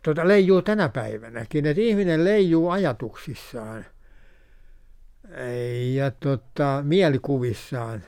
tota, 0.04 0.28
leijuu 0.28 0.62
tänä 0.62 0.90
päivänäkin, 0.90 1.66
että 1.66 1.82
ihminen 1.82 2.24
leijuu 2.24 2.70
ajatuksissaan– 2.70 3.86
ja 5.94 6.12
tota, 6.12 6.82
mielikuvissaan. 6.86 8.04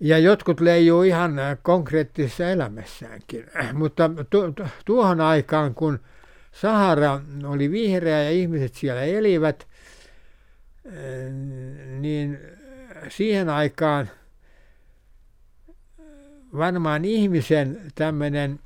Ja 0.00 0.18
jotkut 0.18 0.60
leijuu 0.60 1.02
ihan 1.02 1.36
konkreettisessa 1.62 2.50
elämässäänkin. 2.50 3.46
Mutta 3.72 4.10
tu- 4.30 4.54
tuohon 4.84 5.20
aikaan, 5.20 5.74
kun 5.74 6.00
Sahara 6.52 7.20
oli 7.44 7.70
vihreä 7.70 8.22
ja 8.22 8.30
ihmiset 8.30 8.74
siellä 8.74 9.02
elivät, 9.02 9.66
niin 12.00 12.38
siihen 13.08 13.48
aikaan 13.48 14.10
varmaan 16.56 17.04
ihmisen 17.04 17.80
tämmöinen 17.94 18.60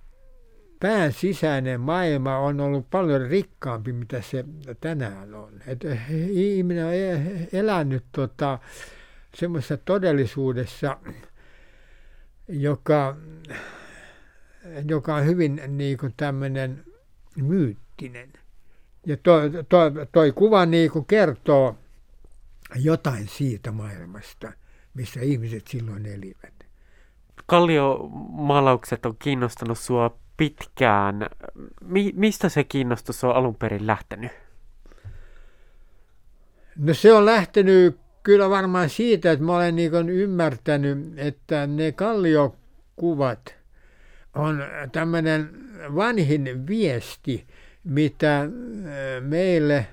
pään 0.82 1.12
sisäinen 1.12 1.80
maailma 1.80 2.38
on 2.38 2.60
ollut 2.60 2.90
paljon 2.90 3.30
rikkaampi, 3.30 3.92
mitä 3.92 4.22
se 4.22 4.44
tänään 4.80 5.34
on. 5.34 5.52
Et 5.66 5.80
ihminen 6.30 6.86
on 6.86 6.92
e-, 6.92 7.48
elänyt 7.52 8.04
tota, 8.12 8.58
semmoisessa 9.34 9.76
todellisuudessa, 9.76 10.98
joka, 12.48 13.16
joka 14.88 15.14
on 15.14 15.26
hyvin 15.26 15.62
niin 15.68 15.98
kuin 15.98 16.14
tämmöinen 16.16 16.84
myyttinen. 17.36 18.32
Ja 19.06 19.16
toi, 19.16 19.50
toi, 19.68 19.90
toi 20.12 20.32
kuva 20.32 20.66
niin 20.66 20.90
kuin 20.90 21.04
kertoo 21.04 21.76
jotain 22.76 23.28
siitä 23.28 23.72
maailmasta, 23.72 24.52
missä 24.94 25.20
ihmiset 25.20 25.66
silloin 25.66 26.06
elivät. 26.06 26.54
Kalliomaalaukset 27.46 29.06
on 29.06 29.16
kiinnostanut 29.18 29.78
sua 29.78 30.21
pitkään. 30.36 31.26
Mi- 31.84 32.12
mistä 32.14 32.48
se 32.48 32.64
kiinnostus 32.64 33.24
on 33.24 33.36
alun 33.36 33.54
perin 33.54 33.86
lähtenyt? 33.86 34.30
No 36.76 36.94
se 36.94 37.12
on 37.12 37.26
lähtenyt 37.26 37.98
kyllä 38.22 38.50
varmaan 38.50 38.90
siitä, 38.90 39.32
että 39.32 39.44
mä 39.44 39.56
olen 39.56 39.76
niin 39.76 40.08
ymmärtänyt, 40.08 40.98
että 41.16 41.66
ne 41.66 41.92
kalliokuvat 41.92 43.54
on 44.34 44.64
tämmöinen 44.92 45.50
vanhin 45.94 46.66
viesti, 46.66 47.46
mitä 47.84 48.48
meille 49.20 49.86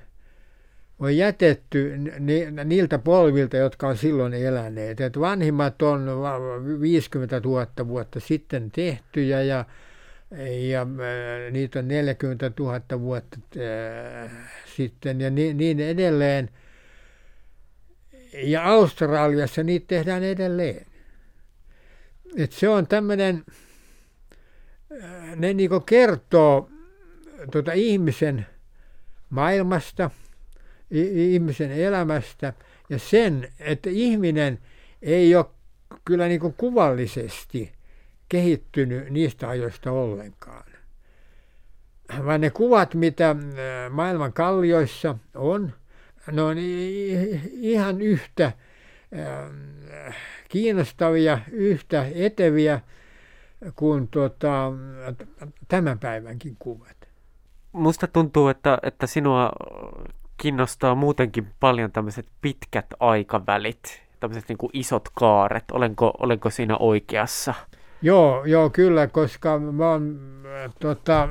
on 1.00 1.18
jätetty 1.18 1.98
niiltä 2.66 3.00
polvilta, 3.00 3.58
jotka 3.58 3.88
on 3.88 3.98
silloin 3.98 4.34
eläneet. 4.34 5.02
Et 5.02 5.20
vanhimmat 5.20 5.82
on 5.82 6.06
50 6.82 7.40
000 7.40 7.68
vuotta 7.88 8.20
sitten 8.20 8.72
tehtyjä 8.72 9.42
ja 9.42 9.66
ja 10.72 10.82
äh, 10.82 11.52
niitä 11.52 11.80
on 11.80 11.88
40 11.88 12.52
000 12.60 12.82
vuotta 13.00 13.38
äh, 13.58 14.32
sitten 14.76 15.22
ja 15.22 15.30
niin, 15.30 15.58
niin 15.58 15.80
edelleen. 15.80 16.50
Ja 18.34 18.64
Australiassa 18.64 19.64
niitä 19.64 19.86
tehdään 19.88 20.24
edelleen. 20.24 20.86
Et 22.38 22.52
se 22.52 22.70
on 22.70 22.88
tämmöinen, 22.88 23.44
äh, 25.04 25.36
ne 25.36 25.54
niinku 25.54 25.80
kertoo 25.80 26.70
tuota 27.52 27.72
ihmisen 27.72 28.46
maailmasta, 29.30 30.10
ihmisen 30.92 31.72
elämästä 31.72 32.54
ja 32.90 33.00
sen, 33.00 33.48
että 33.60 33.90
ihminen 33.90 34.60
ei 35.02 35.36
ole 35.36 35.46
kyllä 36.06 36.28
niinku 36.28 36.52
kuvallisesti– 36.58 37.72
kehittynyt 38.30 39.10
niistä 39.10 39.50
ajoista 39.50 39.92
ollenkaan. 39.92 40.66
vaan 42.26 42.42
ne 42.42 42.50
kuvat, 42.50 42.94
mitä 42.94 43.36
maailman 43.90 44.34
kallioissa 44.34 45.16
on, 45.36 45.74
ne 46.32 46.42
on 46.42 46.58
ihan 47.52 48.02
yhtä 48.02 48.52
kiinnostavia, 50.50 51.40
yhtä 51.52 52.06
eteviä 52.16 52.80
kuin 53.76 54.08
tuota, 54.08 54.72
tämän 55.68 56.00
päivänkin 56.00 56.56
kuvat. 56.60 56.98
Musta 57.72 58.08
tuntuu, 58.08 58.48
että, 58.48 58.78
että 58.84 59.08
sinua 59.08 59.52
kiinnostaa 60.38 60.96
muutenkin 60.96 61.48
paljon 61.60 61.92
tämmöiset 61.92 62.26
pitkät 62.42 62.86
aikavälit, 63.00 64.04
tämmöiset 64.20 64.50
niin 64.50 64.70
isot 64.74 65.10
kaaret. 65.14 65.72
Olenko, 65.72 66.14
olenko 66.20 66.50
siinä 66.50 66.78
oikeassa? 66.78 67.54
Joo, 68.02 68.46
joo, 68.46 68.70
kyllä, 68.70 69.08
koska 69.08 69.60
mä 69.60 69.90
oon 69.90 70.20
tota, 70.80 71.30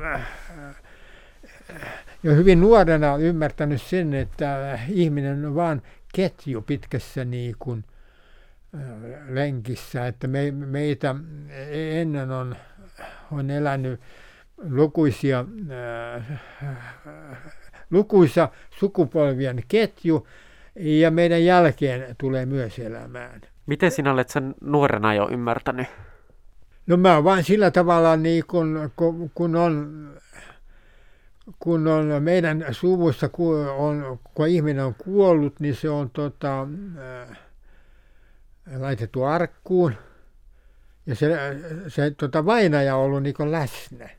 jo 2.23 2.35
hyvin 2.35 2.61
nuorena 2.61 3.17
ymmärtänyt 3.17 3.81
sen, 3.81 4.13
että 4.13 4.79
ihminen 4.89 5.45
on 5.45 5.55
vain 5.55 5.81
ketju 6.13 6.61
pitkässä 6.61 7.25
niin 7.25 7.55
kuin, 7.59 7.83
lenkissä, 9.29 10.07
että 10.07 10.27
me, 10.27 10.51
meitä 10.51 11.15
ennen 11.71 12.31
on, 12.31 12.55
on 13.31 13.49
elänyt 13.49 14.01
lukuisia, 14.57 15.45
lukuisa 17.91 18.49
sukupolvien 18.79 19.63
ketju, 19.67 20.27
ja 20.75 21.11
meidän 21.11 21.45
jälkeen 21.45 22.15
tulee 22.17 22.45
myös 22.45 22.79
elämään. 22.79 23.41
Miten 23.65 23.91
sinä 23.91 24.13
olet 24.13 24.29
sen 24.29 24.55
nuorena 24.61 25.13
jo 25.13 25.29
ymmärtänyt? 25.31 25.87
No 26.89 26.97
mä 26.97 27.23
vain 27.23 27.43
sillä 27.43 27.71
tavalla, 27.71 28.15
niin 28.15 28.43
kun, 28.47 28.91
kun, 28.95 29.31
kun 29.35 29.55
on 29.55 30.09
kun 31.59 31.87
on 31.87 32.23
meidän 32.23 32.65
suvussa, 32.71 33.29
kun, 33.29 33.69
on, 33.69 34.19
kun 34.33 34.47
ihminen 34.47 34.85
on 34.85 34.95
kuollut, 34.95 35.59
niin 35.59 35.75
se 35.75 35.89
on 35.89 36.09
tota, 36.09 36.67
äh, 36.97 37.37
laitettu 38.77 39.23
arkkuun. 39.23 39.95
Ja 41.05 41.15
se, 41.15 41.27
se 41.87 42.11
tota, 42.11 42.45
vainaja 42.45 42.95
on 42.95 43.05
ollut 43.05 43.23
niin 43.23 43.51
läsnä. 43.51 44.09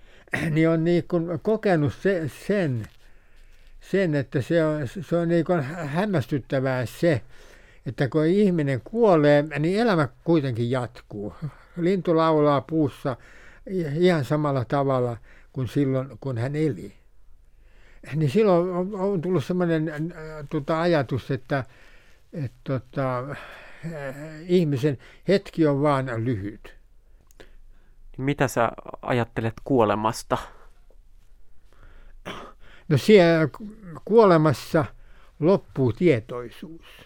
niin 0.50 0.68
on 0.68 0.84
niin 0.84 1.04
kokenut 1.42 1.94
se, 1.94 2.30
sen, 2.46 2.86
sen, 3.80 4.14
että 4.14 4.42
se 4.42 4.64
on, 4.64 4.88
se 4.88 5.16
on 5.16 5.28
niin 5.28 5.44
hämmästyttävää 5.86 6.86
se, 6.86 7.22
että 7.86 8.08
kun 8.08 8.26
ihminen 8.26 8.80
kuolee, 8.84 9.44
niin 9.58 9.80
elämä 9.80 10.08
kuitenkin 10.24 10.70
jatkuu. 10.70 11.34
Lintu 11.76 12.16
laulaa 12.16 12.60
puussa 12.60 13.16
ihan 13.98 14.24
samalla 14.24 14.64
tavalla 14.64 15.16
kuin 15.52 15.68
silloin, 15.68 16.08
kun 16.20 16.38
hän 16.38 16.56
eli. 16.56 16.92
Niin 18.14 18.30
silloin 18.30 18.70
on, 18.70 18.94
on 18.94 19.20
tullut 19.20 19.44
sellainen 19.44 19.88
äh, 19.88 20.02
tota, 20.50 20.80
ajatus, 20.80 21.30
että, 21.30 21.64
että 22.32 22.56
tota, 22.64 23.18
äh, 23.18 24.16
ihmisen 24.46 24.98
hetki 25.28 25.66
on 25.66 25.82
vaan 25.82 26.24
lyhyt. 26.24 26.76
Mitä 28.18 28.48
sä 28.48 28.72
ajattelet 29.02 29.54
kuolemasta? 29.64 30.38
No 32.88 32.98
siellä 32.98 33.48
kuolemassa 34.04 34.84
loppuu 35.40 35.92
tietoisuus. 35.92 37.05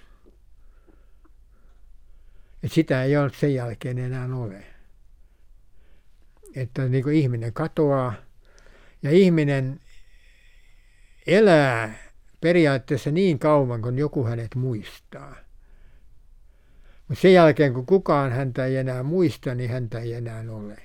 Et 2.62 2.72
sitä 2.72 3.02
ei 3.02 3.16
ole 3.16 3.30
sen 3.36 3.54
jälkeen 3.54 3.98
enää 3.98 4.28
ole. 4.36 4.64
Että 6.56 6.88
niin 6.88 7.04
kuin 7.04 7.16
ihminen 7.16 7.52
katoaa 7.52 8.14
ja 9.02 9.10
ihminen 9.10 9.80
elää 11.26 11.94
periaatteessa 12.40 13.10
niin 13.10 13.38
kauan, 13.38 13.82
kun 13.82 13.98
joku 13.98 14.24
hänet 14.24 14.54
muistaa. 14.54 15.36
Mutta 17.08 17.22
sen 17.22 17.32
jälkeen, 17.32 17.74
kun 17.74 17.86
kukaan 17.86 18.32
häntä 18.32 18.66
ei 18.66 18.76
enää 18.76 19.02
muista, 19.02 19.54
niin 19.54 19.70
häntä 19.70 19.98
ei 19.98 20.14
enää 20.14 20.44
ole. 20.50 20.76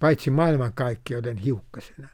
Paitsi 0.00 0.30
maailmankaikkeuden 0.30 1.36
hiukkasena. 1.36 2.08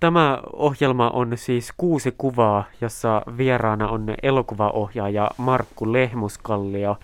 Tämä 0.00 0.40
ohjelma 0.52 1.10
on 1.10 1.32
siis 1.34 1.72
kuusi 1.76 2.14
kuvaa, 2.18 2.64
jossa 2.80 3.22
vieraana 3.36 3.88
on 3.88 4.14
elokuvaohjaaja 4.22 5.30
Markku 5.36 5.92
Lehmuskallio. 5.92 6.98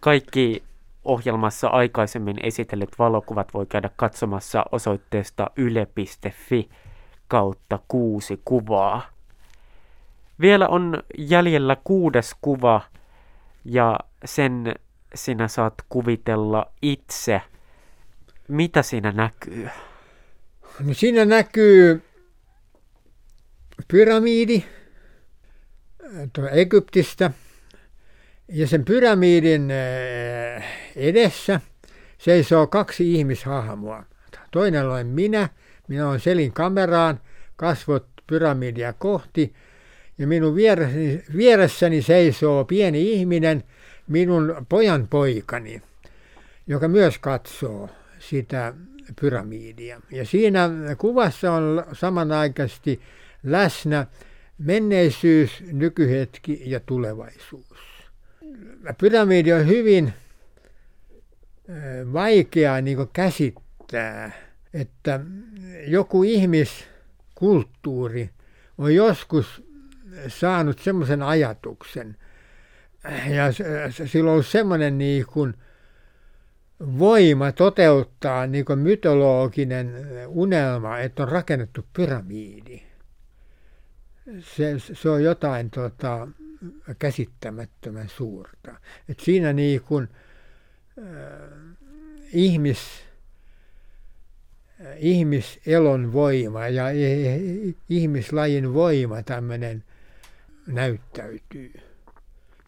Kaikki 0.00 0.62
ohjelmassa 1.04 1.68
aikaisemmin 1.68 2.36
esitellyt 2.42 2.98
valokuvat 2.98 3.54
voi 3.54 3.66
käydä 3.66 3.90
katsomassa 3.96 4.64
osoitteesta 4.72 5.50
yle.fi 5.56 6.68
kautta 7.28 7.78
kuusi 7.88 8.40
kuvaa. 8.44 9.02
Vielä 10.40 10.68
on 10.68 11.02
jäljellä 11.18 11.76
kuudes 11.84 12.36
kuva 12.40 12.80
ja 13.64 13.98
sen 14.24 14.74
sinä 15.14 15.48
saat 15.48 15.74
kuvitella 15.88 16.66
itse. 16.82 17.42
Mitä 18.48 18.82
siinä 18.82 19.12
näkyy? 19.12 19.68
No 20.80 20.94
siinä 20.94 21.24
näkyy 21.24 22.02
pyramidi 23.88 24.64
Egyptistä 26.52 27.30
ja 28.48 28.66
sen 28.66 28.84
pyramidin 28.84 29.70
eh, 29.70 30.64
edessä 30.96 31.60
seisoo 32.18 32.66
kaksi 32.66 33.14
ihmishahmoa. 33.14 34.04
Toinen 34.50 34.86
olen 34.86 35.06
minä, 35.06 35.48
minä 35.88 36.08
olen 36.08 36.20
selin 36.20 36.52
kameraan, 36.52 37.20
kasvot 37.56 38.06
pyramidia 38.26 38.92
kohti 38.92 39.54
ja 40.18 40.26
minun 40.26 40.54
vieressäni, 40.54 41.22
vieressäni 41.36 42.02
seisoo 42.02 42.64
pieni 42.64 43.12
ihminen, 43.12 43.64
minun 44.08 44.66
pojan 44.68 45.08
poikani, 45.08 45.82
joka 46.66 46.88
myös 46.88 47.18
katsoo 47.18 47.88
sitä 48.18 48.74
pyramidia. 49.20 50.00
Ja 50.10 50.26
siinä 50.26 50.70
kuvassa 50.98 51.52
on 51.52 51.84
samanaikaisesti 51.92 53.00
läsnä 53.44 54.06
menneisyys, 54.58 55.64
nykyhetki 55.72 56.62
ja 56.64 56.80
tulevaisuus. 56.80 57.78
Pyramidi 58.98 59.52
on 59.52 59.66
hyvin 59.66 60.12
vaikea 62.12 62.80
niin 62.80 62.98
käsittää, 63.12 64.32
että 64.74 65.20
joku 65.86 66.22
ihmiskulttuuri 66.22 68.30
on 68.78 68.94
joskus 68.94 69.64
saanut 70.28 70.78
semmoisen 70.78 71.22
ajatuksen, 71.22 72.16
ja 73.28 73.52
sillä 74.06 74.28
on 74.28 74.32
ollut 74.32 74.46
semmoinen 74.46 74.98
niin 74.98 75.26
voima 76.80 77.52
toteuttaa 77.52 78.46
niin 78.46 78.64
mytologinen 78.74 80.06
unelma, 80.26 80.98
että 80.98 81.22
on 81.22 81.28
rakennettu 81.28 81.86
pyramidi. 81.92 82.83
Se, 84.40 84.78
se 84.78 85.08
on 85.08 85.24
jotain 85.24 85.70
tota, 85.70 86.28
käsittämättömän 86.98 88.08
suurta. 88.08 88.74
Et 89.08 89.20
siinä 89.20 89.52
niin 89.52 89.80
kuin, 89.80 90.08
äh, 90.98 91.06
ihmis, 92.32 92.78
äh, 94.80 94.96
ihmiselon 94.98 96.12
voima 96.12 96.68
ja 96.68 96.84
ihmislajin 97.88 98.74
voima 98.74 99.22
tämmöinen 99.22 99.84
näyttäytyy. 100.66 101.72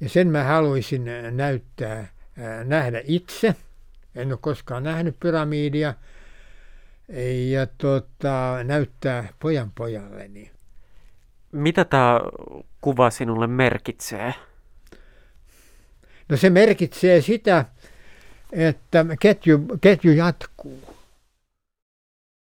Ja 0.01 0.09
sen 0.09 0.29
mä 0.29 0.45
haluaisin 0.45 1.05
näyttää, 1.31 1.99
äh, 1.99 2.65
nähdä 2.65 3.03
itse. 3.05 3.55
En 4.15 4.33
ole 4.33 4.39
koskaan 4.41 4.83
nähnyt 4.83 5.21
pyramidia. 5.21 5.95
Ja 7.51 7.67
tota, 7.67 8.59
näyttää 8.65 9.29
pojan 9.39 9.73
pojalleni. 9.75 10.56
Mitä 11.53 11.85
tämä 11.85 12.21
kuva 12.81 13.11
sinulle 13.11 13.47
merkitsee? 13.47 14.35
No 16.29 16.37
se 16.37 16.51
merkitsee 16.51 17.21
sitä, 17.21 17.65
että 18.53 19.07
ketju, 19.21 19.59
ketju 19.81 20.13
jatkuu. 20.13 20.96